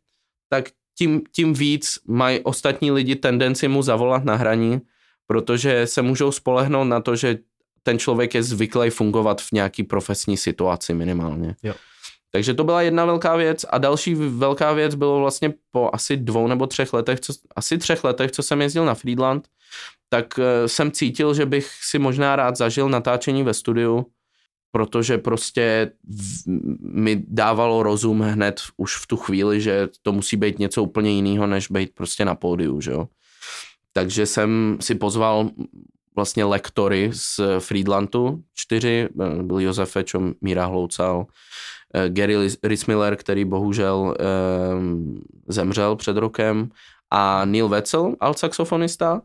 [0.49, 0.65] tak
[0.99, 4.81] tím, tím víc mají ostatní lidi tendenci mu zavolat na hraní,
[5.27, 7.39] protože se můžou spolehnout na to, že
[7.83, 11.57] ten člověk je zvyklý fungovat v nějaký profesní situaci minimálně.
[11.63, 11.75] Jo.
[12.33, 16.47] Takže to byla jedna velká věc a další velká věc bylo vlastně po asi dvou
[16.47, 19.49] nebo třech letech, co, asi třech letech, co jsem jezdil na Friedland,
[20.15, 24.07] tak uh, jsem cítil, že bych si možná rád zažil natáčení ve studiu,
[24.71, 25.91] protože prostě
[26.81, 31.47] mi dávalo rozum hned už v tu chvíli, že to musí být něco úplně jiného,
[31.47, 33.09] než být prostě na pódiu, že jo.
[33.93, 35.51] Takže jsem si pozval
[36.17, 41.27] vlastně lektory z Friedlandu, čtyři, eh, byl Josef Fečo, Míra Hloucal,
[41.95, 44.25] eh, Gary Rismiller, který bohužel eh,
[45.49, 46.71] zemřel před rokem,
[47.11, 49.23] a Neil Wetzel, alt saxofonista.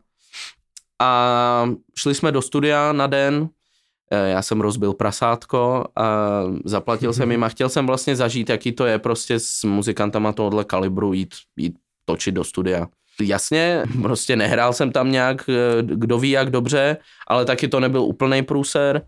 [1.00, 3.50] A šli jsme do studia na den,
[4.12, 8.86] já jsem rozbil prasátko a zaplatil jsem jim a chtěl jsem vlastně zažít, jaký to
[8.86, 11.76] je prostě s muzikantama tohohle kalibru jít, jít
[12.06, 12.88] točit do studia.
[13.22, 16.98] Jasně, prostě nehrál jsem tam nějak, eh, kdo ví jak dobře,
[17.28, 19.02] ale taky to nebyl úplný průser,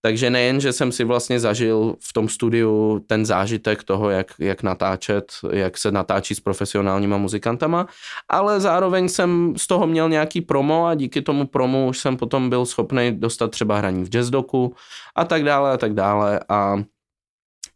[0.00, 4.62] takže nejen, že jsem si vlastně zažil v tom studiu ten zážitek toho, jak, jak
[4.62, 7.86] natáčet, jak se natáčí s profesionálníma muzikantama,
[8.28, 12.50] ale zároveň jsem z toho měl nějaký promo a díky tomu promu už jsem potom
[12.50, 14.74] byl schopný dostat třeba hraní v jazzdoku
[15.16, 16.40] a tak dále a tak dále.
[16.48, 16.76] A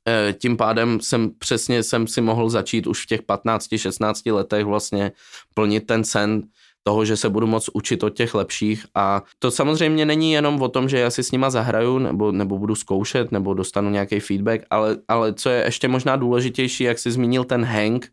[0.08, 5.12] Eh, tím pádem jsem přesně jsem si mohl začít už v těch 15-16 letech vlastně
[5.54, 6.42] plnit ten sen
[6.82, 8.86] toho, že se budu moc učit od těch lepších.
[8.94, 12.58] A to samozřejmě není jenom o tom, že já si s nima zahraju nebo, nebo
[12.58, 17.10] budu zkoušet nebo dostanu nějaký feedback, ale, ale co je ještě možná důležitější, jak jsi
[17.12, 18.12] zmínil ten hang,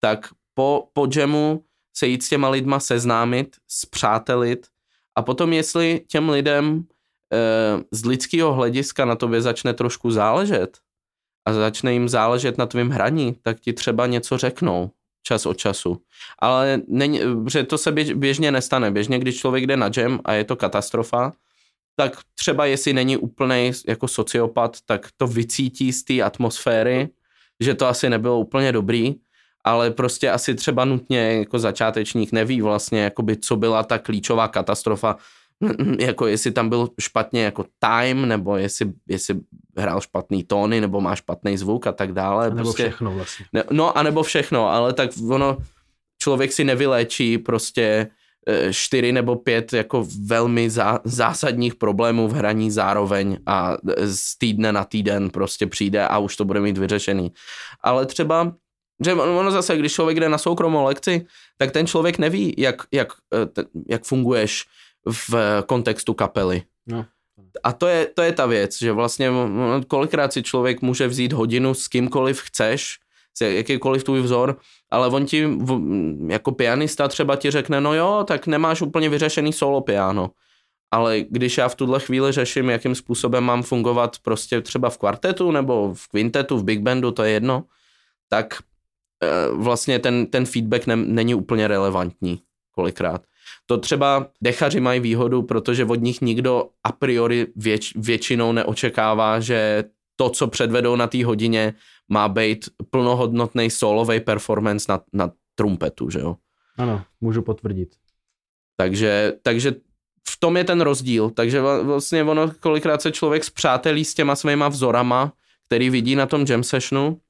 [0.00, 1.64] tak po, po jamu
[1.96, 4.66] se jít s těma lidma seznámit, zpřátelit
[5.18, 6.84] a potom jestli těm lidem
[7.32, 10.78] e, z lidského hlediska na tobě začne trošku záležet,
[11.46, 14.90] a začne jim záležet na tvém hraní, tak ti třeba něco řeknou
[15.24, 15.96] čas od času.
[16.38, 17.20] Ale není,
[17.50, 18.90] že to se běž, běžně nestane.
[18.90, 21.32] Běžně, když člověk jde na jam a je to katastrofa,
[21.96, 27.08] tak třeba jestli není úplný jako sociopat, tak to vycítí z té atmosféry,
[27.60, 29.14] že to asi nebylo úplně dobrý,
[29.64, 35.16] ale prostě asi třeba nutně jako začátečník neví vlastně, jakoby, co byla ta klíčová katastrofa,
[35.98, 39.34] jako jestli tam byl špatně jako time, nebo jestli, jestli
[39.76, 42.46] hrál špatný tóny, nebo má špatný zvuk a tak dále.
[42.46, 43.46] A nebo prostě, všechno vlastně.
[43.52, 45.58] Ne, no a nebo všechno, ale tak ono,
[46.22, 48.10] člověk si nevyléčí prostě
[48.48, 54.38] eh, čtyři nebo pět jako velmi zá, zásadních problémů v hraní zároveň a eh, z
[54.38, 57.32] týdne na týden prostě přijde a už to bude mít vyřešený.
[57.80, 58.52] Ale třeba
[59.04, 61.26] že ono zase, když člověk jde na soukromou lekci,
[61.58, 64.64] tak ten člověk neví, jak, jak, eh, jak funguješ
[65.06, 66.62] v kontextu kapely.
[66.86, 67.04] No.
[67.62, 69.30] A to je, to je ta věc, že vlastně
[69.88, 72.98] kolikrát si člověk může vzít hodinu s kýmkoliv chceš,
[73.40, 74.58] jakýkoliv tvůj vzor,
[74.90, 75.48] ale on ti
[76.26, 80.30] jako pianista třeba ti řekne, no jo, tak nemáš úplně vyřešený solo piano.
[80.90, 85.50] Ale když já v tuhle chvíli řeším, jakým způsobem mám fungovat prostě třeba v kvartetu
[85.50, 87.64] nebo v kvintetu, v big bandu, to je jedno,
[88.28, 88.54] tak
[89.22, 92.42] e, vlastně ten, ten feedback ne, není úplně relevantní
[92.72, 93.22] kolikrát.
[93.66, 99.84] To třeba dechaři mají výhodu, protože od nich nikdo a priori věč, většinou neočekává, že
[100.16, 101.74] to, co předvedou na té hodině,
[102.08, 106.36] má být plnohodnotný solový performance na, na trumpetu, že jo?
[106.78, 107.88] Ano, můžu potvrdit.
[108.76, 109.74] Takže, takže
[110.28, 111.30] v tom je ten rozdíl.
[111.30, 115.32] Takže vlastně ono, kolikrát se člověk zpřátelí s těma svýma vzorama,
[115.66, 117.20] který vidí na tom jam sessionu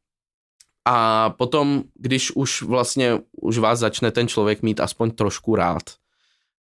[0.84, 5.82] a potom, když už vlastně už vás začne ten člověk mít aspoň trošku rád,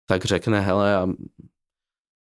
[0.05, 1.07] tak řekne, hele, a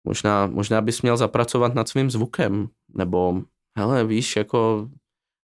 [0.08, 3.42] možná, možná bys měl zapracovat nad svým zvukem, nebo
[3.78, 4.90] hele, víš, jako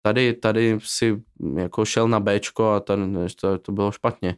[0.03, 1.23] tady, tady si
[1.57, 4.37] jako šel na Bčko a ten, to, to bylo špatně.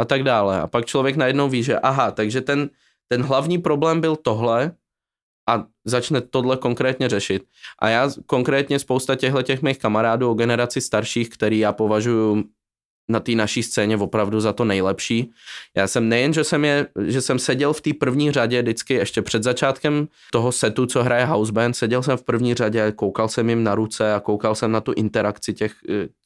[0.00, 0.60] A tak dále.
[0.60, 2.70] A pak člověk najednou ví, že aha, takže ten,
[3.08, 4.76] ten hlavní problém byl tohle
[5.48, 7.48] a začne tohle konkrétně řešit.
[7.78, 12.44] A já konkrétně spousta těchto těch mých kamarádů o generaci starších, který já považuji
[13.08, 15.30] na té naší scéně opravdu za to nejlepší.
[15.76, 19.22] Já jsem nejen, že jsem, je, že jsem seděl v té první řadě vždycky ještě
[19.22, 23.50] před začátkem toho setu, co hraje house band, seděl jsem v první řadě, koukal jsem
[23.50, 25.72] jim na ruce a koukal jsem na tu interakci těch,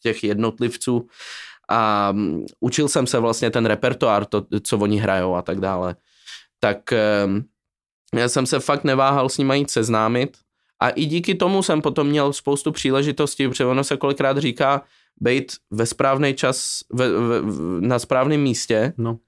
[0.02, 1.06] těch jednotlivců
[1.68, 5.96] a mm, učil jsem se vlastně ten repertoár, to, co oni hrajou a tak dále.
[6.60, 7.44] Tak ehm,
[8.14, 10.36] já jsem se fakt neváhal s nimi jít seznámit
[10.80, 14.82] a i díky tomu jsem potom měl spoustu příležitostí, protože ono se kolikrát říká,
[15.20, 17.42] být ve správný čas, ve, ve,
[17.80, 19.18] na správném místě, no.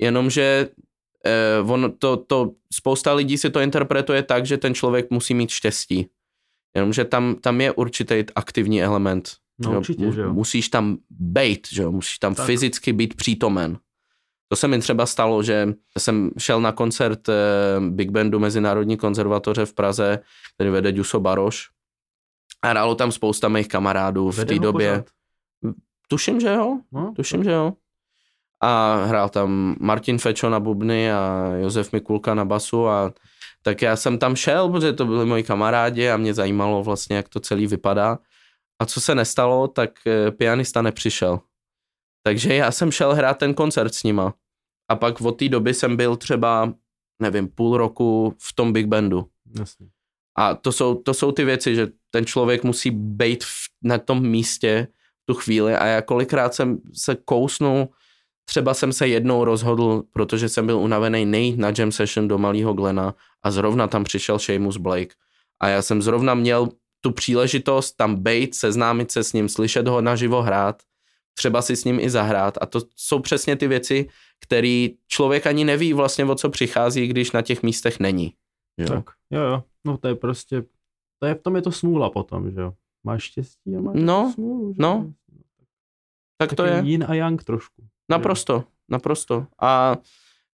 [0.00, 0.68] jenomže
[1.26, 5.50] eh, on to, to, spousta lidí si to interpretuje tak, že ten člověk musí mít
[5.50, 6.06] štěstí.
[6.74, 9.30] Jenomže tam, tam je určitý aktivní element.
[9.60, 10.32] No, že určitě, že jo.
[10.32, 11.92] Musíš tam být, že jo?
[11.92, 12.46] musíš tam tak.
[12.46, 13.78] fyzicky být přítomen.
[14.48, 17.34] To se mi třeba stalo, že jsem šel na koncert eh,
[17.80, 20.18] Big Bandu Mezinárodní konzervatoře v Praze,
[20.54, 21.68] který vede Duso Baroš.
[22.62, 24.90] A hrálo tam spousta mých kamarádů v té době.
[24.90, 25.06] Pořád?
[26.10, 26.78] Tuším, že jo.
[26.92, 27.72] No, Tuším, že jo.
[28.62, 33.12] A hrál tam Martin Fečo na bubny a Josef Mikulka na basu a
[33.62, 37.28] tak já jsem tam šel, protože to byli moji kamarádi a mě zajímalo vlastně, jak
[37.28, 38.18] to celý vypadá.
[38.78, 41.40] A co se nestalo, tak eh, pianista nepřišel.
[42.22, 44.34] Takže já jsem šel hrát ten koncert s nima.
[44.88, 46.74] A pak od té doby jsem byl třeba,
[47.22, 49.26] nevím, půl roku v tom big bandu.
[49.58, 49.86] Jasně.
[50.36, 53.50] A to jsou, to jsou ty věci, že ten člověk musí být v,
[53.82, 54.88] na tom místě
[55.24, 57.88] tu chvíli a já kolikrát jsem se kousnul,
[58.44, 62.72] třeba jsem se jednou rozhodl, protože jsem byl unavený nejít na jam session do Malého
[62.72, 65.14] Glena a zrovna tam přišel Seamus Blake
[65.60, 66.68] a já jsem zrovna měl
[67.00, 70.82] tu příležitost tam být, seznámit se s ním, slyšet ho naživo hrát,
[71.34, 74.08] třeba si s ním i zahrát a to jsou přesně ty věci,
[74.40, 78.34] které člověk ani neví vlastně o co přichází, když na těch místech není.
[78.78, 78.86] Jo?
[78.86, 80.62] Tak, jo, jo, no to je prostě,
[81.18, 82.72] to je, v tom je to smůla potom, že jo.
[83.04, 84.88] Máš štěstí a máš No, smůlu, že no.
[84.88, 85.12] jo?
[86.40, 86.82] Tak to je.
[86.84, 87.82] Yin a yang trošku.
[88.10, 89.46] Naprosto, naprosto.
[89.60, 89.96] A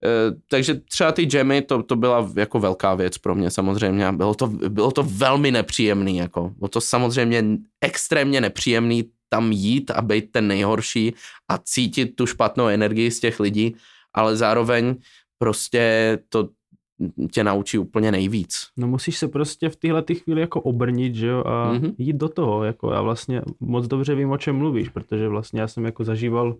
[0.05, 0.09] e,
[0.51, 4.12] takže třeba ty jammy, to, to byla jako velká věc pro mě samozřejmě.
[4.12, 6.53] Bylo to, bylo to velmi nepříjemný, jako.
[6.59, 7.44] Bylo to samozřejmě
[7.80, 11.14] extrémně nepříjemný tam jít a být ten nejhorší
[11.49, 13.76] a cítit tu špatnou energii z těch lidí,
[14.14, 14.94] ale zároveň
[15.38, 16.49] prostě to
[17.32, 18.68] tě naučí úplně nejvíc.
[18.76, 21.82] No musíš se prostě v téhle chvíli jako obrnit, že jo, a Mhm.
[21.82, 21.94] mm-hmm.
[21.99, 25.68] jít do toho, jako já vlastně moc dobře vím, o čem mluvíš, protože vlastně já
[25.68, 26.57] jsem jako zažíval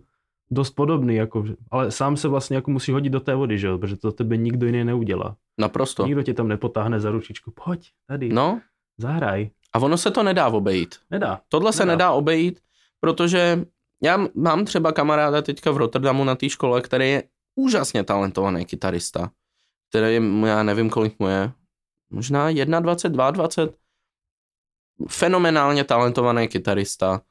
[0.51, 3.77] dost podobný, jako, ale sám se vlastně jako musí hodit do té vody, že jo,
[3.77, 5.35] protože to tebe nikdo jiný neudělá.
[5.57, 6.05] Naprosto.
[6.05, 8.61] Nikdo tě tam nepotáhne za ručičku, pojď, tady, No
[8.97, 9.49] zahraj.
[9.73, 10.95] a ono se to nedá obejít.
[11.11, 11.39] Nedá.
[11.49, 11.91] Tohle se Nedá.
[11.93, 12.59] nedá obejít,
[12.99, 13.65] protože
[14.03, 17.23] já mám třeba kamaráda teďka v Rotterdamu na té škole, který je
[17.55, 19.31] úžasně talentovaný kytarista,
[19.89, 21.51] který je, já nevím, kolik mu je,
[22.09, 23.73] možná 21, 22,
[25.09, 27.21] fenomenálně talentovaný kytarista,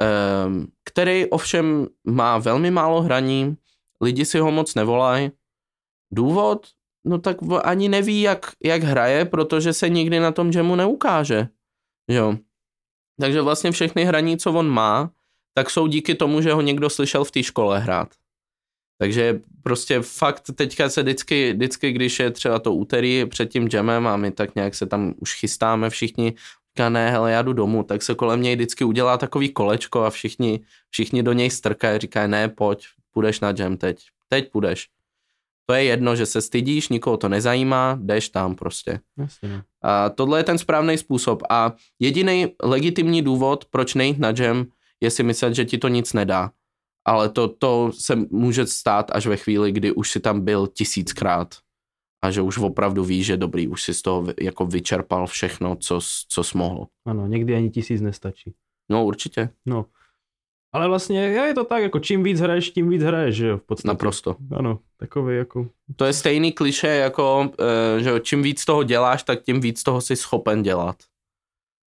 [0.00, 3.56] ehm, který ovšem má velmi málo hraní,
[4.00, 5.30] lidi si ho moc nevolají.
[6.10, 6.66] Důvod?
[7.04, 11.48] No tak ani neví, jak, jak hraje, protože se nikdy na tom jamu neukáže.
[12.08, 12.36] Jo.
[13.20, 15.10] Takže vlastně všechny hraní, co on má,
[15.54, 18.08] tak jsou díky tomu, že ho někdo slyšel v té škole hrát.
[18.98, 24.06] Takže prostě fakt teďka se vždycky, vždycky, když je třeba to úterý před tím jamem
[24.06, 26.34] a my tak nějak se tam už chystáme všichni,
[26.76, 30.10] říká ne, hele, já jdu domů, tak se kolem něj vždycky udělá takový kolečko a
[30.10, 34.88] všichni, všichni do něj strkají, říkají ne, pojď, půjdeš na jam teď, teď půjdeš.
[35.68, 39.00] To je jedno, že se stydíš, nikoho to nezajímá, jdeš tam prostě.
[39.18, 39.48] Jasně.
[39.48, 39.62] no.
[39.82, 41.42] A tohle je ten správný způsob.
[41.50, 44.66] A jediný legitimní důvod, proč nejít na jam,
[45.00, 46.50] je si myslet, že ti to nic nedá.
[47.06, 51.54] Ale to, to se může stát až ve chvíli, kdy už si tam byl tisíckrát
[52.24, 56.00] a že už opravdu víš, že dobrý, už si z toho jako vyčerpal všechno, co,
[56.28, 56.86] co jsi mohl.
[57.06, 58.54] Ano, někdy ani tisíc nestačí.
[58.90, 59.86] No určitě, No.
[60.72, 63.62] Ale vlastně je to tak, jako čím víc hraješ, tím víc hraješ, že jo, v
[63.62, 63.88] podstatě.
[63.88, 64.36] naprosto.
[64.56, 69.22] Ano, takový jako, To je stejný kliše, jako eh, že jo, čím víc toho děláš,
[69.22, 70.96] tak tím víc toho jsi schopen dělat.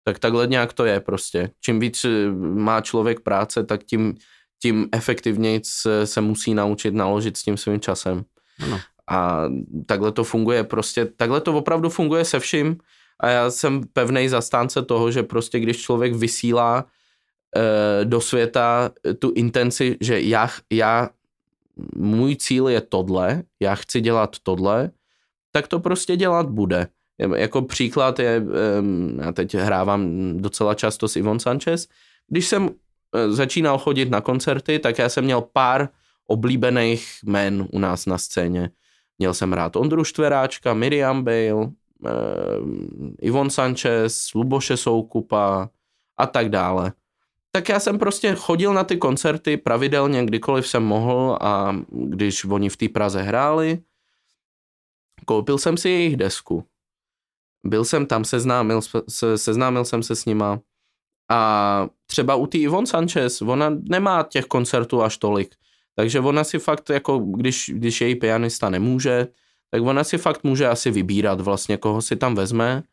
[0.05, 1.51] Tak takhle nějak to je prostě.
[1.61, 4.15] Čím víc eh, má člověk práce, tak tím,
[4.61, 5.61] tím efektivněji
[6.05, 8.23] se, musí naučit naložit s tím svým časem.
[8.63, 8.79] ano.
[9.09, 9.43] A
[9.85, 12.77] takhle to funguje prostě, takhle to opravdu funguje se vším
[13.19, 16.85] a já jsem pevnej zastánce toho, že prostě když člověk vysílá
[17.55, 21.09] eh, do světa tu intenci, že já, já,
[21.95, 24.91] můj cíl je tohle, já chci dělat tohle,
[25.51, 26.87] tak to prostě dělat bude.
[27.35, 28.43] Jako příklad je,
[29.21, 31.87] já teď hrávám docela často s Ivon Sanchez,
[32.27, 32.69] když jsem
[33.29, 35.89] začínal chodit na koncerty, tak já jsem měl pár
[36.27, 38.69] oblíbených jmen u nás na scéně.
[39.19, 41.71] Měl jsem rád Ondru Štveráčka, Miriam Bale,
[42.05, 42.09] eh,
[43.21, 45.69] Ivon Sanchez, Luboše Soukupa
[46.17, 46.93] a tak dále.
[47.51, 52.69] Tak já jsem prostě chodil na ty koncerty pravidelně, kdykoliv jsem mohl a když oni
[52.69, 53.79] v té Praze hráli,
[55.25, 56.65] koupil jsem si jejich desku.
[57.65, 60.59] Byl jsem tam, seznámil, se, seznámil jsem se s nima
[61.33, 65.55] a třeba u té Ivon Sanchez, ona nemá těch koncertů až tolik.
[65.95, 69.27] Takže ona si fakt, jako když, když její pianista nemůže,
[69.71, 72.83] tak ona si fakt může asi vybírat vlastně, koho si tam vezme.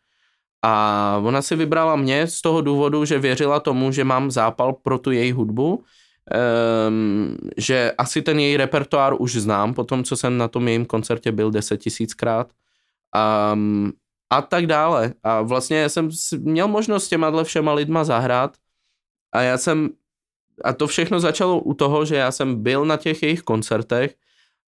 [0.62, 4.99] A ona si vybrala mě z toho důvodu, že věřila tomu, že mám zápal pro
[4.99, 5.84] tu její hudbu,
[6.88, 10.86] um, že asi ten její repertoár už znám, po tom, co jsem na tom jejím
[10.86, 12.53] koncertě byl deset tisíckrát.
[13.53, 13.93] Um,
[14.31, 15.14] a tak dále.
[15.22, 18.57] A vlastně jsem měl možnost s těma všema lidma zahrát
[19.33, 19.91] a já jsem
[20.64, 24.14] a to všechno začalo u toho, že já jsem byl na těch jejich koncertech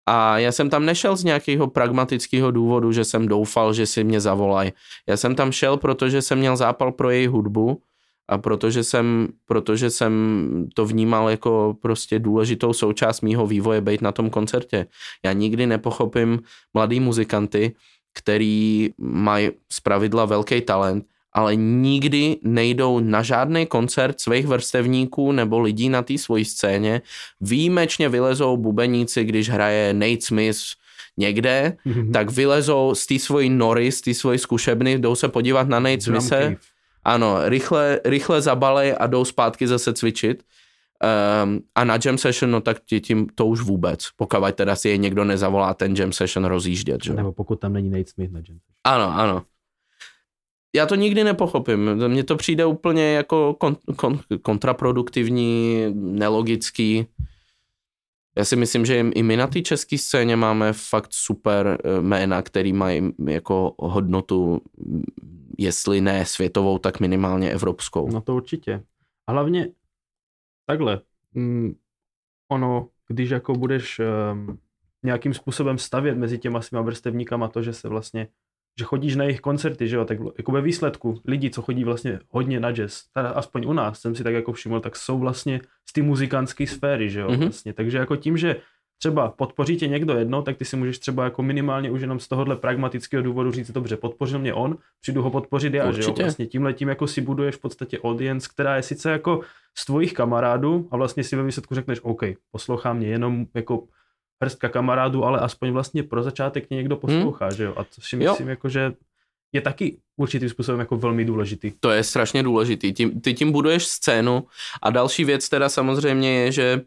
[0.05, 4.21] a já jsem tam nešel z nějakého pragmatického důvodu, že jsem doufal, že si mě
[4.21, 4.73] zavolají.
[5.07, 7.81] Já jsem tam šel, protože jsem měl zápal pro její hudbu
[8.27, 10.13] a protože jsem, protože jsem
[10.73, 14.87] to vnímal jako prostě důležitou součást mýho vývoje být na tom koncertě.
[15.25, 16.39] Já nikdy nepochopím
[16.73, 17.75] mladý muzikanty,
[18.13, 25.89] který mají zpravidla velký talent, ale nikdy nejdou na žádný koncert svých vrstevníků nebo lidí
[25.89, 27.01] na té svojí scéně.
[27.41, 30.59] Výjimečně vylezou bubeníci, když hraje Nate Smith
[31.17, 31.77] někde,
[32.13, 36.01] tak vylezou z té svojí nory, z té svojí zkušebny, jdou se podívat na Nate
[36.01, 36.55] Smithe, cave.
[37.03, 40.43] ano, rychle, rychle zabalej a jdou zpátky zase cvičit.
[41.43, 44.89] Um, a na jam session, no tak ti tím to už vůbec, pokud teda si
[44.89, 47.13] je někdo nezavolá ten jam session rozjíždět, že?
[47.13, 48.59] Nebo pokud tam není Nate Smith na jam.
[48.83, 49.43] Ano, ano.
[50.75, 52.07] Já to nikdy nepochopím.
[52.07, 57.07] Mně to přijde úplně jako kon, kon, kontraproduktivní, nelogický.
[58.37, 62.41] Já si myslím, že i my na té české scéně máme fakt super eh, jména,
[62.41, 64.61] který mají jako hodnotu,
[65.57, 68.09] jestli ne světovou, tak minimálně evropskou.
[68.11, 68.83] No to určitě.
[69.27, 69.67] A hlavně
[70.69, 71.01] takhle,
[71.33, 71.73] mm,
[72.51, 74.59] ono, když jako budeš um,
[75.03, 78.27] nějakým způsobem stavět mezi těma svýma vrstevníkama to, že se vlastně,
[78.79, 82.19] že chodíš na jejich koncerty, že jo, tak jako ve výsledku lidi, co chodí vlastně
[82.29, 85.61] hodně na jazz, teda aspoň u nás jsem si tak jako všiml, tak jsou vlastně
[85.89, 87.35] z té muzikantské sféry, že jo, Mhm.
[87.39, 87.43] mm-hmm.
[87.43, 88.61] vlastně, takže jako tím, že
[88.99, 92.27] třeba podpoří tě někdo jednou, tak ty si můžeš třeba jako minimálně už jenom z
[92.27, 96.23] tohohle pragmatického důvodu říct, dobře, podpořil mě on, přijdu ho podpořit já, že jo, Určitě.
[96.23, 99.41] vlastně tímhle tím jako si buduješ v podstatě audience, která je sice jako
[99.77, 102.21] z tvojich kamarádů a vlastně si ve výsledku řekneš, OK,
[102.51, 103.83] poslouchá mě jenom jako
[104.41, 107.55] hrstka kamarádů, ale aspoň vlastně pro začátek mě někdo poslouchá, hmm.
[107.55, 108.31] že jo, a to si Jo.
[108.31, 108.93] myslím jako, že
[109.53, 111.71] je taky určitým způsobem jako velmi důležitý.
[111.79, 112.93] To je strašně důležitý.
[112.93, 114.47] Tím, ty tím buduješ scénu
[114.81, 116.81] a další věc teda samozřejmě je, že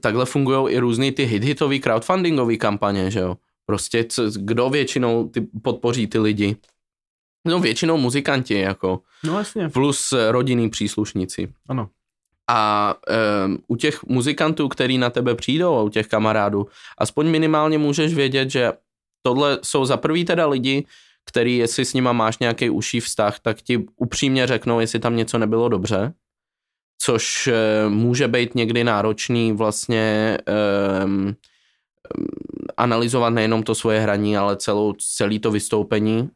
[0.00, 3.36] takhle fungují i různý ty hit-hitový crowdfundingový kampaně, že jo.
[3.66, 6.56] Prostě co, kdo většinou ty, podpoří ty lidi?
[7.46, 9.00] No většinou muzikanti, jako.
[9.24, 9.68] No jasně.
[9.68, 11.52] Plus rodinní příslušníci.
[11.68, 11.88] Ano.
[12.50, 12.94] A
[13.46, 16.66] um, u těch muzikantů, který na tebe přijdou, a u těch kamarádů,
[16.98, 18.72] aspoň minimálně můžeš vědět, že
[19.22, 20.86] tohle jsou za prvý teda lidi,
[21.24, 25.38] který, jestli s nima máš nějaký užší vztah, tak ti upřímně řeknou, jestli tam něco
[25.38, 26.12] nebylo dobře,
[27.02, 30.38] což uh, může být někdy náročný vlastně
[31.04, 31.34] um,
[32.76, 36.30] analyzovat nejenom to svoje hraní, ale celou, celý to vystoupení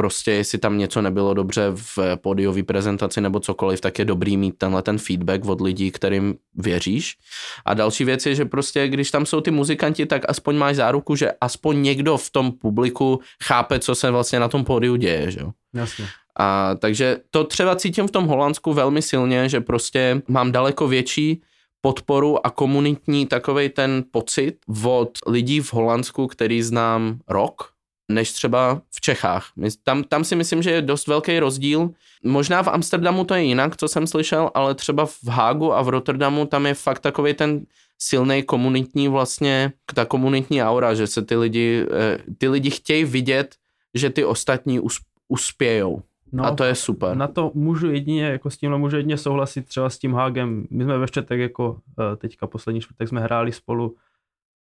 [0.00, 4.58] prostě jestli tam něco nebylo dobře v podiové prezentaci nebo cokoliv, tak je dobrý mít
[4.58, 7.16] tenhle ten feedback od lidí, kterým věříš.
[7.64, 11.16] A další věc je, že prostě když tam jsou ty muzikanti, tak aspoň máš záruku,
[11.16, 15.40] že aspoň někdo v tom publiku chápe, co se vlastně na tom pódiu děje, že.
[15.74, 16.06] Jasně.
[16.38, 21.42] A takže to třeba cítím v tom Holandsku velmi silně, že prostě mám daleko větší
[21.80, 27.72] podporu a komunitní takovej ten pocit od lidí v Holandsku, který znám rok,
[28.08, 29.52] než třeba v Čechách.
[29.82, 31.90] Tam, tam si myslím, že je dost velký rozdíl.
[32.24, 35.88] Možná v Amsterdamu to je jinak, co jsem slyšel, ale třeba v Hágu a v
[35.88, 37.66] Rotterdamu tam je fakt takový ten
[37.98, 43.54] silný komunitní vlastně, ta komunitní aura, že se ty lidi, eh, ty lidi chtějí vidět,
[43.94, 44.80] že ty ostatní
[45.28, 46.02] uspějou.
[46.32, 47.16] No, a to je super.
[47.16, 50.66] Na to můžu jedině, jako s tímhle můžu jedině souhlasit třeba s tím Hágem.
[50.70, 53.96] My jsme ve čtvrtek jako eh, teďka poslední čtvrtek jsme hráli spolu,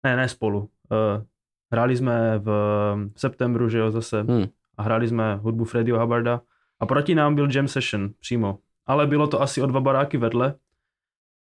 [0.05, 1.24] ne, ne spolu, eh,
[1.72, 2.51] Hráli jsme v
[3.16, 4.22] septembru, že jo, zase.
[4.22, 4.46] Hmm.
[4.76, 6.40] A hráli jsme hudbu Freddyho Hubbarda.
[6.80, 8.59] A proti nám byl jam session přímo.
[8.86, 10.55] Ale bylo to asi o dva baráky vedle.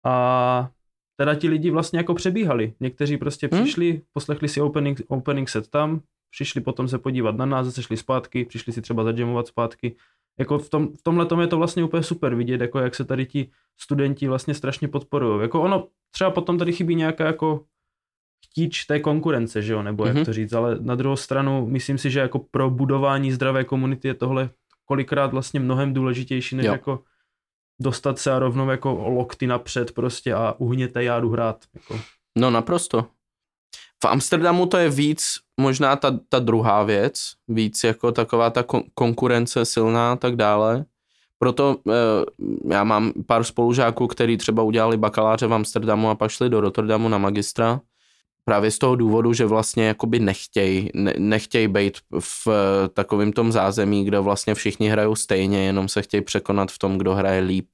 [0.04, 0.70] A
[1.16, 2.74] teda ti lidi vlastně jako přebíhali.
[2.80, 3.62] Někteří prostě hmm.
[3.62, 6.00] přišli, poslechli si opening, opening set tam,
[6.30, 9.96] přišli potom se podívat na nás, zase šli zpátky, přišli si třeba zadžemovat zpátky.
[10.38, 13.04] Jako v, tom, v tomhle tom je to vlastně úplně super vidět, jako jak se
[13.04, 13.50] tady ti
[13.80, 15.42] studenti vlastně strašně podporují.
[15.42, 17.64] Jako ono, třeba potom tady chybí nějaká jako
[18.44, 20.06] chtíč té konkurence, že jo, nebo mm-hmm.
[20.06, 20.24] jak mhm.
[20.24, 24.14] to říct, ale na druhou stranu myslím si, že jako pro budování zdravé komunity je
[24.14, 24.50] tohle
[24.84, 26.72] kolikrát vlastně mnohem důležitější, než jo.
[26.72, 27.02] jako
[27.80, 31.64] dostat se a rovnou jako lokty napřed prostě a uhněte, já jdu hrát.
[31.74, 32.00] Jako.
[32.38, 33.06] No naprosto.
[34.04, 38.84] V Amsterdamu to je víc možná ta, ta druhá věc, víc jako taková ta kon-
[38.94, 40.84] konkurence silná a tak dále.
[41.38, 46.50] Proto e, já mám pár spolužáků, kteří třeba udělali bakaláře v Amsterdamu a pak šli
[46.50, 47.80] do Rotterdamu na magistra
[48.48, 52.48] právě z toho důvodu, že vlastně jakoby nechtěj, ne, nechtěj být v
[52.94, 57.14] takovém tom zázemí, kde vlastně všichni hrajou stejně, jenom se chtějí překonat v tom, kdo
[57.14, 57.68] hraje líp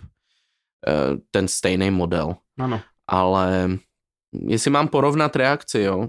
[0.86, 2.36] eh, ten stejný model.
[2.58, 2.80] Ano.
[3.06, 3.70] Ale
[4.32, 6.08] jestli mám porovnat reakci, jo,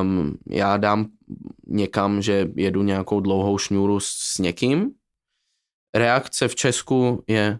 [0.00, 1.06] um, já dám
[1.66, 4.90] někam, že jedu nějakou dlouhou šňůru s někým,
[5.94, 7.58] reakce v Česku je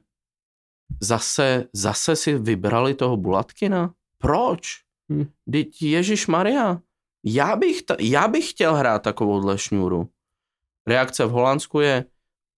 [1.01, 3.95] zase, zase si vybrali toho Bulatkina?
[4.19, 4.67] Proč?
[5.13, 5.27] Hm.
[5.53, 6.81] Teď Ježíš Maria,
[7.25, 10.09] já bych, ta, já bych chtěl hrát takovouhle šňůru.
[10.87, 12.05] Reakce v Holandsku je,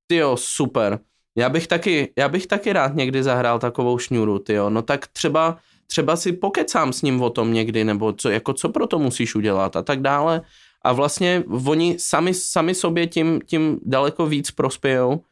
[0.08, 1.00] tyjo, super,
[1.38, 5.58] já bych taky, já bych taky rád někdy zahrál takovou šňůru, tyjo, no tak třeba,
[5.88, 9.36] třeba si pokecám s ním o tom někdy, nebo co, jako co pro to musíš
[9.36, 10.42] udělat a tak dále.
[10.82, 15.24] A vlastně oni sami, sami sobě tím, tím daleko víc prospějou,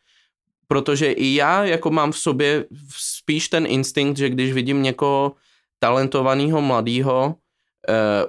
[0.68, 2.66] protože i já jako mám v sobě
[2.97, 5.36] spíš ten instinkt, že když vidím někoho,
[5.80, 7.36] talentovaného mladého,
[7.89, 8.26] eh,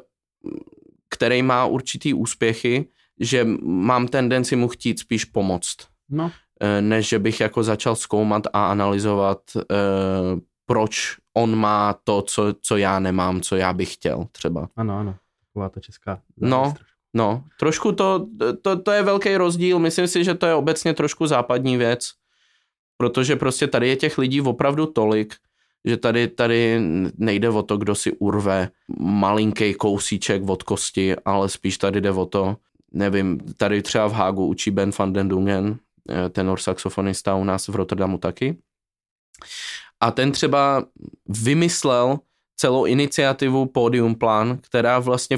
[1.09, 2.89] který má určitý úspěchy,
[3.21, 5.77] že mám tendenci mu chtít spíš pomoct.
[6.11, 6.33] No.
[6.61, 9.65] Eh, než že bych jako začal zkoumat a analyzovat, eh,
[10.67, 14.69] proč on má to, co, co já nemám, co já bych chtěl třeba.
[14.77, 15.15] Ano, ano.
[15.49, 16.21] Taková ta česká.
[16.37, 16.75] No,
[17.15, 18.27] no, trošku to,
[18.63, 19.79] to, to je velký rozdíl.
[19.79, 22.13] Myslím si, že to je obecně trošku západní věc,
[22.97, 25.35] protože prostě tady je těch lidí opravdu tolik,
[25.85, 26.81] že tady, tady
[27.17, 28.71] nejde o to, kdo si urve
[29.01, 32.57] malinký kousíček od kosti, ale spíš tady jde o to,
[32.93, 35.79] nevím, tady třeba v Hágu učí Ben van den Dungen,
[36.11, 38.57] eh, tenor saxofonista u nás v Rotterdamu taky.
[40.01, 40.85] A ten třeba
[41.29, 42.19] vymyslel
[42.57, 45.37] celou iniciativu Podium Plan, která vlastně,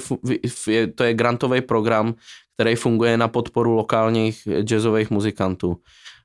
[0.95, 2.15] to je grantový program,
[2.55, 5.77] který funguje na podporu lokálních jazzových muzikantů.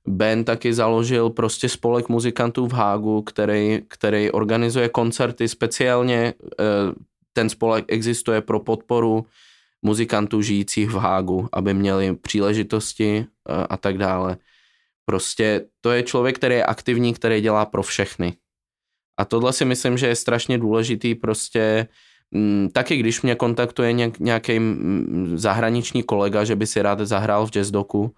[0.08, 6.34] Ben taky založil prostě spolek muzikantů v Hágu, který, který organizuje koncerty speciálně.
[6.60, 6.64] Eh,
[7.34, 9.26] ten spolek existuje pro podporu
[9.82, 14.38] muzikantů žijících v Hágu, aby měli příležitosti eh, a tak dále.
[15.06, 18.34] Prostě to je člověk, který je aktivní, který dělá pro všechny.
[19.20, 21.88] A tohle si myslím, že je strašně důležitý prostě
[22.32, 27.52] mm, taky když mě kontaktuje nějaký mm, zahraniční kolega, že by si rád zahrál v
[27.52, 28.16] jazzdoku,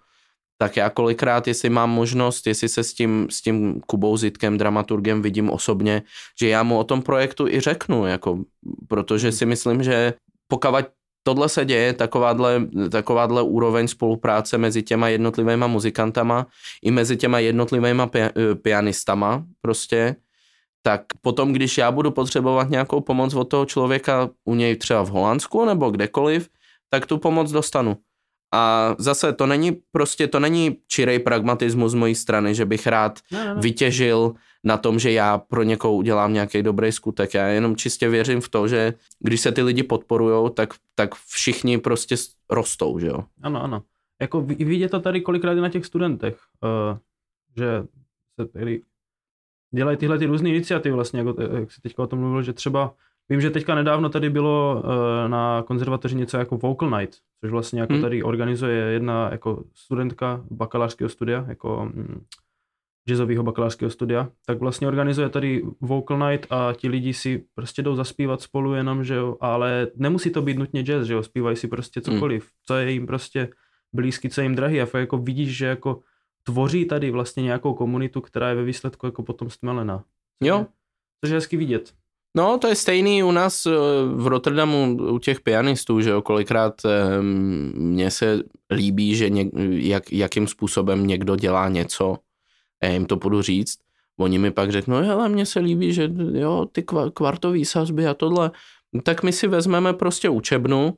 [0.58, 5.22] tak já kolikrát, jestli mám možnost, jestli se s tím, s tím Kubou Zitkem, dramaturgem
[5.22, 6.02] vidím osobně,
[6.40, 8.44] že já mu o tom projektu i řeknu, jako,
[8.88, 10.14] protože si myslím, že
[10.48, 10.86] pokud
[11.26, 16.46] tohle se děje, takováhle, takováhle úroveň spolupráce mezi těma jednotlivýma muzikantama
[16.82, 18.20] i mezi těma jednotlivýma pi,
[18.62, 20.16] pianistama prostě,
[20.82, 25.08] tak potom, když já budu potřebovat nějakou pomoc od toho člověka u něj třeba v
[25.08, 26.48] Holandsku nebo kdekoliv,
[26.90, 27.96] tak tu pomoc dostanu.
[28.54, 33.18] A zase to není prostě, to není čirej pragmatismus z mojí strany, že bych rád
[33.32, 33.60] Ne, ne, ne.
[33.60, 34.34] vytěžil
[34.66, 37.34] na tom, že já pro někoho udělám nějaký dobrý skutek.
[37.34, 41.78] Já jenom čistě věřím v to, že když se ty lidi podporujou, tak, tak všichni
[41.78, 42.16] prostě
[42.50, 43.24] rostou, že jo.
[43.42, 43.82] Ano, ano.
[44.20, 46.98] Jako vidět to tady kolikrát i na těch studentech, uh,
[47.56, 47.84] že
[48.40, 48.82] se tady
[49.74, 52.52] dělají tyhle ty různé iniciativy vlastně, jako, eh, jak jsi teďka o tom mluvil, že
[52.52, 52.94] třeba,
[53.28, 54.90] vím, že teďka nedávno tady bylo uh,
[55.30, 58.02] na konzervatoři něco jako Vocal Night, což vlastně jako Hmm.
[58.02, 62.24] tady organizuje jedna jako studentka bakalářského studia, jako mm,
[63.08, 67.96] jazzového bakalářského studia, tak vlastně organizuje tady Vocal Night a ti lidi si prostě jdou
[67.96, 71.68] zaspívat spolu jenom, že jo, ale nemusí to být nutně jazz, že jo, zpívají si
[71.68, 73.48] prostě cokoliv, co je jim prostě
[73.92, 76.00] blízký, co je jim drahý a fakt jako vidíš, že jako
[76.42, 80.04] tvoří tady vlastně nějakou komunitu, která je ve výsledku jako potom stmelená.
[80.42, 80.66] Jo.
[81.24, 81.92] Což je hezky vidět.
[82.36, 83.70] No, to je stejný u nás eh,
[84.14, 90.12] v Rotterdamu u těch pianistů, že jo, kolikrát eh, mně se líbí, že něk, jak,
[90.12, 92.16] jakým způsobem někdo dělá něco,
[92.82, 93.78] já jim to budu říct,
[94.18, 98.14] oni mi pak řeknou, hele, mně se líbí, že jo, ty kva- kvartový sazby a
[98.14, 98.50] tohle,
[99.02, 100.94] tak my si vezmeme prostě učebnu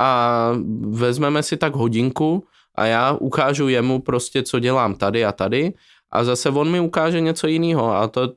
[0.00, 2.44] a vezmeme si tak hodinku
[2.74, 5.74] a já ukážu jemu prostě, co dělám tady a tady.
[6.10, 8.32] A zase on mi ukáže něco jiného a to,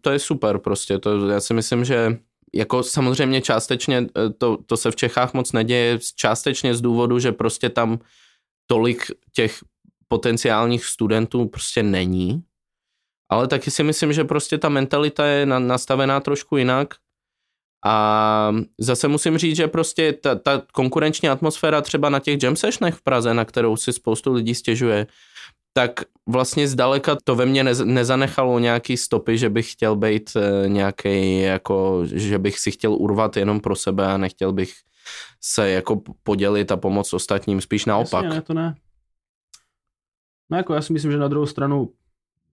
[0.00, 2.18] to je super prostě, to já si myslím, že
[2.54, 7.32] jako samozřejmě částečně eh, to, to se v Čechách moc neděje, částečně z důvodu, že
[7.32, 7.98] prostě tam
[8.66, 9.58] tolik těch
[10.08, 12.42] potenciálních studentů prostě není,
[13.30, 16.94] ale taky si myslím, že prostě ta mentalita je na, nastavená trošku jinak
[17.84, 22.94] a zase musím říct, že prostě ta, ta konkurenční atmosféra třeba na těch jam sessionech
[22.94, 25.06] v Praze, na kterou si spoustu lidí stěžuje,
[25.72, 30.68] tak vlastně zdaleka to ve mně nez, nezanechalo nějaký stopy, že bych chtěl být e,
[30.68, 34.72] nějaký, jako, že bych si chtěl urvat jenom pro sebe a nechtěl bych
[35.40, 38.24] se jako podělit a pomoct ostatním, spíš naopak.
[38.24, 38.74] Jasně, ne, to ne.
[40.50, 41.90] No jako já si myslím, že na druhou stranu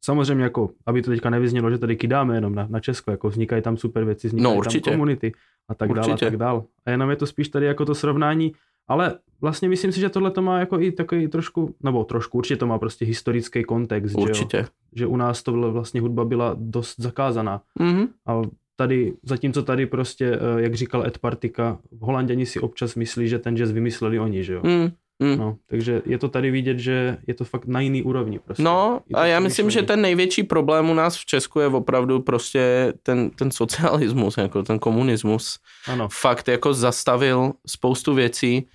[0.02, 3.62] samozřejmě jako, aby to teďka nevyznělo, že tady kydáme jenom na, na Česko, jako vznikají
[3.62, 4.90] tam super věci, vznikají No, určitě.
[4.90, 5.32] tam komunity
[5.68, 6.26] a tak dál a Určitě.
[6.26, 6.64] tak dál.
[6.86, 8.54] A jenom je to spíš tady jako to srovnání,
[8.88, 12.58] ale vlastně myslím si, že tohle to má jako i takový trošku, nebo trošku, určitě
[12.58, 14.24] to má prostě historický kontext, že, jo?
[14.24, 14.66] Určitě.
[14.96, 17.62] že u nás tohle vlastně hudba byla dost zakázaná.
[17.80, 18.08] Mhm.
[18.26, 18.42] A
[18.76, 23.58] tady, zatímco tady prostě, eh, jak říkal Ed Partika, Holanděni si občas myslí, že ten
[23.58, 24.62] jazz vymysleli oni, že jo.
[24.64, 25.38] Mm, mm.
[25.38, 28.40] No, takže je to tady vidět, že je to fakt na jiný úrovni.
[28.40, 28.64] Prostě.
[28.64, 32.94] No a já myslím, že ten největší problém u nás v Česku je opravdu prostě
[33.04, 35.60] ten, ten socialismus, jako ten komunismus.
[35.88, 38.68] Ano, Fakt jako zastavil spoustu věcí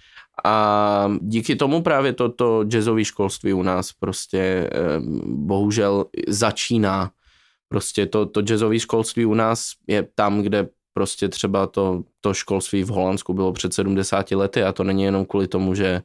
[0.45, 4.71] a díky tomu právě toto jazzové školství u nás prostě
[5.25, 7.11] bohužel začíná.
[7.69, 12.85] Prostě to, to jazzové školství u nás je tam, kde prostě třeba to, to školství
[12.85, 16.03] v Holandsku bylo před 70 lety a to není jenom kvůli tomu, že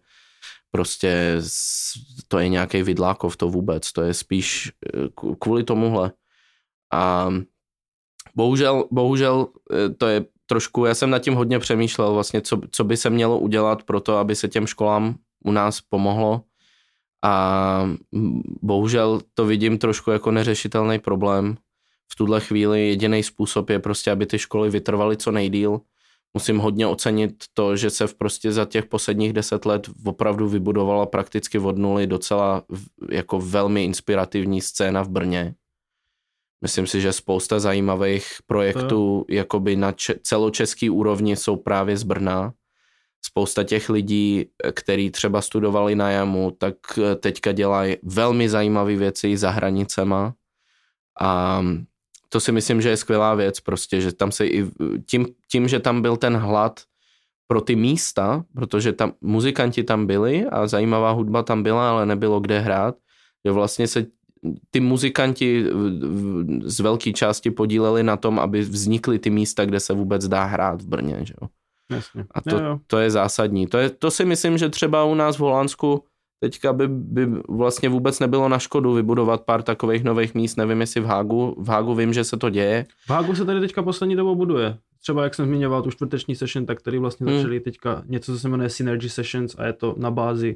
[0.75, 1.37] prostě
[2.27, 5.07] to je nějaký vidlákov, to vůbec, to je spíš eh,
[5.39, 6.11] kvůli tomuhle.
[6.93, 7.29] A
[8.35, 12.83] bohužel, bohužel eh, to je trošku, já jsem nad tím hodně přemýšlel vlastně, co, co
[12.83, 15.15] by se mělo udělat pro to, aby se těm školám
[15.45, 16.41] u nás pomohlo
[17.23, 17.85] a
[18.61, 21.57] bohužel to vidím trošku jako neřešitelný problém.
[22.11, 25.81] V tuhle chvíli jediný způsob je prostě, aby ty školy vytrvaly co nejdíl.
[26.33, 31.05] Musím hodně ocenit to, že se v prostě za těch posledních deset let opravdu vybudovala
[31.05, 32.63] prakticky od nuly docela
[33.11, 35.55] jako velmi inspirativní scéna v Brně.
[36.61, 42.53] Myslím si, že spousta zajímavých projektů jakoby na če- celočeský úrovni jsou právě z Brna.
[43.25, 49.37] Spousta těch lidí, který třeba studovali na jamu, tak eh, teďka dělají velmi zajímavé věci
[49.37, 50.33] za hranicema.
[51.21, 51.61] A
[52.33, 54.65] to si myslím, že je skvělá věc, prostě, že tam se i
[55.05, 56.79] tím, tím, že tam byl ten hlad
[57.47, 62.39] pro ty místa, protože tam muzikanti tam byli a zajímavá hudba tam byla, ale nebylo
[62.39, 62.95] kde hrát,
[63.45, 64.05] že vlastně se
[64.71, 65.65] ty muzikanti
[66.63, 70.81] z velké části podíleli na tom, aby vznikly ty místa, kde se vůbec dá hrát
[70.81, 71.17] v Brně.
[71.21, 71.47] Že jo?
[71.91, 72.25] jasně.
[72.31, 72.79] A to, Jo, jo.
[72.87, 73.67] to je zásadní.
[73.67, 76.03] To, je, to si myslím, že třeba u nás v Holandsku
[76.43, 80.55] teďka by, by vlastně vůbec nebylo na škodu vybudovat pár takových nových míst.
[80.57, 81.55] Nevím, jestli v Hágu.
[81.57, 82.85] V Hágu vím, že se to děje.
[83.07, 84.77] V Hágu se tady teďka poslední dobou buduje.
[85.01, 87.35] Třeba jak jsem zmiňoval tu čtvrteční session, tak tady vlastně Hmm.
[87.37, 90.55] začali teďka něco, co se jmenuje Synergy Sessions a je to na bázi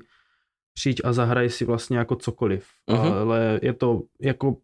[0.74, 2.66] přijď a zahraj si vlastně jako cokoliv.
[2.92, 3.12] Mhm.
[3.14, 4.58] Ale je to jako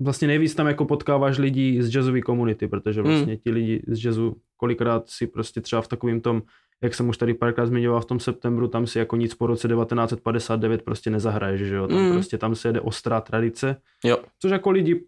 [0.00, 3.10] vlastně nejvíc tam jako potkáváš lidi z jazzové komunity, protože Hmm.
[3.10, 6.42] vlastně ti lidi z jazzu kolikrát si prostě třeba v takovým tom
[6.82, 9.68] jak jsem už tady párkrát zmiňoval v tom septembru, tam si jako nic po roce
[9.68, 12.12] 1959 prostě nezahraješ, že jo, tam mm.
[12.12, 14.18] prostě tam se jede ostrá tradice, Jo.
[14.38, 15.04] což jako lidi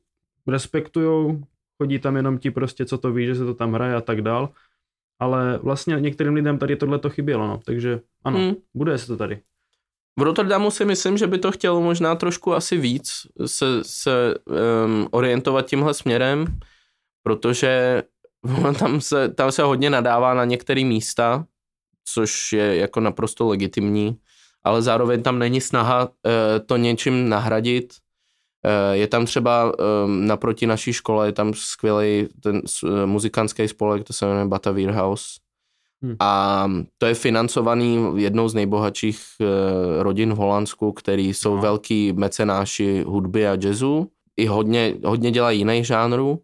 [0.48, 1.40] respektujou,
[1.78, 4.22] chodí tam jenom ti prostě, co to ví, že se to tam hraje a tak
[4.22, 4.48] dál,
[5.18, 8.44] ale vlastně některým lidem tady tohle to chybělo, no, takže ano, Mm.
[8.44, 8.54] mm.
[8.74, 9.40] bude se to tady.
[10.18, 13.12] V Rotterdamu si myslím, že by to chtělo možná trošku asi víc
[13.46, 14.34] se, se
[14.84, 16.46] um, orientovat tímhle směrem,
[17.22, 18.02] protože
[18.78, 21.44] tam se, tam se hodně nadává na některé místa,
[22.04, 24.16] což je jako naprosto legitimní,
[24.64, 26.10] ale zároveň tam není snaha uh,
[26.66, 27.94] to něčím nahradit.
[28.64, 29.72] Uh, je tam třeba
[30.04, 34.74] um, naproti naší škole, je tam skvělý ten uh, muzikantský spolek, to se jmenuje Bata
[34.90, 35.24] House.
[36.02, 36.16] Hmm.
[36.20, 39.20] A to je financovaný jednou z nejbohatších
[39.98, 41.62] rodin v Holandsku, který jsou No.
[41.62, 44.10] velký mecenáši hudby a jazzu.
[44.36, 46.42] I hodně, hodně dělají jiných žánrů.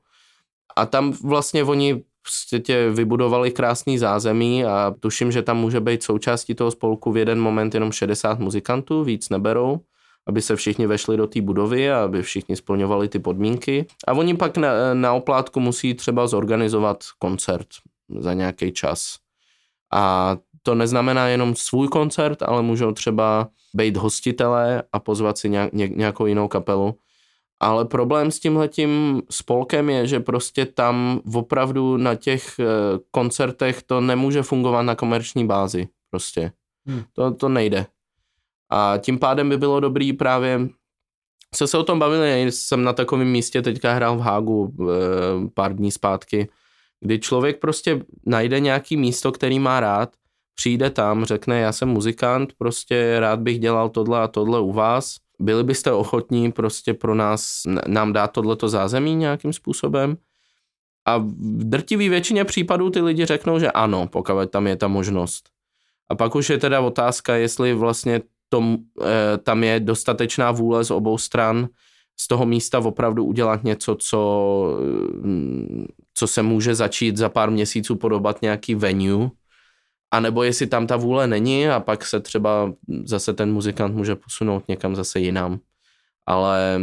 [0.76, 6.54] A tam vlastně oni prostě vybudovali krásný zázemí a tuším, že tam může být součástí
[6.54, 9.80] toho spolku v jeden moment jenom 60 muzikantů, víc neberou,
[10.26, 13.86] aby se všichni vešli do té budovy a aby všichni splňovali ty podmínky.
[14.06, 17.66] A oni pak na, na oplátku musí třeba zorganizovat koncert
[18.18, 19.16] za nějaký čas.
[19.92, 25.72] A to neznamená jenom svůj koncert, ale můžou třeba být hostitelé a pozvat si nějak,
[25.72, 26.94] ně, nějakou jinou kapelu.
[27.60, 32.64] Ale problém s tímhletím spolkem je, že prostě tam opravdu na těch eh,
[33.10, 35.88] koncertech to nemůže fungovat na komerční bázi.
[36.10, 36.52] Prostě.
[36.86, 37.02] Hmm.
[37.12, 37.86] To, to nejde.
[38.70, 40.68] A tím pádem by bylo dobrý právě
[41.54, 44.84] se se o tom bavili, jsem na takovém místě teďka hrál v Hágu eh,
[45.54, 46.48] pár dní zpátky,
[47.00, 50.12] kdy člověk prostě najde nějaký místo, který má rád,
[50.54, 55.16] přijde tam, řekne, já jsem muzikant, prostě rád bych dělal tohle a tohle u vás,
[55.40, 60.16] byli byste ochotní prostě pro nás, nám dát tohleto zázemí nějakým způsobem?
[61.06, 65.48] A v drtivý většině případů ty lidi řeknou, že ano, pokud tam je ta možnost.
[66.10, 70.90] A pak už je teda otázka, jestli vlastně tom, eh, tam je dostatečná vůle z
[70.90, 71.68] obou stran
[72.20, 74.78] z toho místa opravdu udělat něco, co,
[75.22, 79.30] mm, co se může začít za pár měsíců podobat nějaký venue,
[80.10, 82.72] a nebo jestli tam ta vůle není a pak se třeba
[83.04, 85.60] zase ten muzikant může posunout někam zase jinam.
[86.26, 86.80] Ale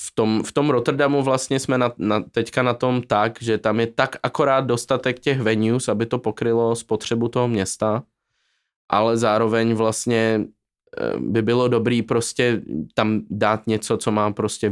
[0.00, 3.80] v tom, v tom Rotterdamu vlastně jsme na, na, teďka na tom tak, že tam
[3.80, 8.02] je tak akorát dostatek těch venues, aby to pokrylo spotřebu toho města,
[8.88, 10.40] ale zároveň vlastně
[10.98, 12.62] eh, by bylo dobrý prostě
[12.94, 14.70] tam dát něco, co má prostě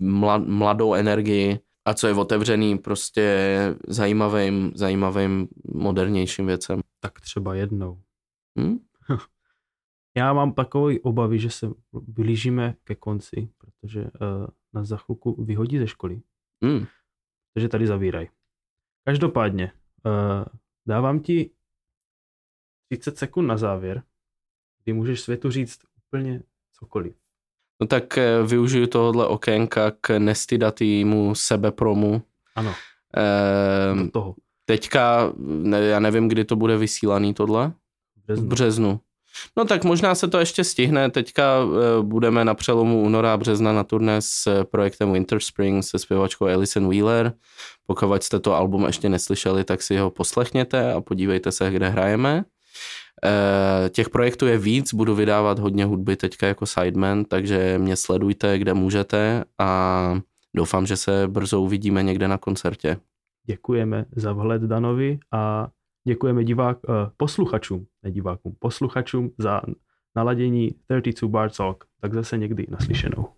[0.00, 3.58] mla- mladou energii a co je otevřený prostě
[3.88, 6.80] zajímavým, zajímavým modernějším věcem.
[7.00, 8.02] Tak třeba jednou.
[8.58, 8.78] Hm?
[10.16, 14.08] Já mám takové obavy, že se blížíme ke konci, protože uh,
[14.72, 16.22] nás za chvilku vyhodí ze školy,
[16.64, 16.86] Hm.
[17.54, 18.28] takže tady zavírají.
[19.04, 19.72] Každopádně,
[20.06, 20.44] uh,
[20.86, 21.50] dávám ti
[22.90, 24.02] 30 sekund na závěr,
[24.84, 27.16] kdy můžeš světu říct úplně cokoliv.
[27.84, 32.22] No tak eh, využiju tohohle okénka k nestydatýmu sebepromu.
[32.56, 32.74] Ano,
[33.16, 34.34] Ehm, do toho.
[34.64, 37.68] teďka, ne, já nevím, kdy to bude vysílaný tohle.
[37.68, 37.72] V
[38.16, 38.48] V březnu.
[38.48, 39.00] březnu.
[39.56, 41.10] No tak možná se to ještě stihne.
[41.10, 45.84] Teďka eh, budeme na přelomu února a března na turné s eh, projektem Winter Spring
[45.84, 47.32] se zpěvačkou Alison Wheeler.
[47.86, 52.44] Pokud jste to album ještě neslyšeli, tak si ho poslechněte a podívejte se, kde hrajeme.
[53.24, 58.58] Eh, Těch projektů je víc, budu vydávat hodně hudby teďka jako sideman, takže mě sledujte,
[58.58, 60.20] kde můžete a
[60.56, 62.96] doufám, že se brzo uvidíme někde na koncertě.
[63.46, 65.68] Děkujeme za vhled Danovi a
[66.08, 69.62] děkujeme divák, uh, posluchačům, ne divákům, posluchačům za
[70.16, 70.70] naladění
[71.02, 71.84] 32 Bar Talk.
[72.00, 73.33] Tak zase někdy naslyšenou.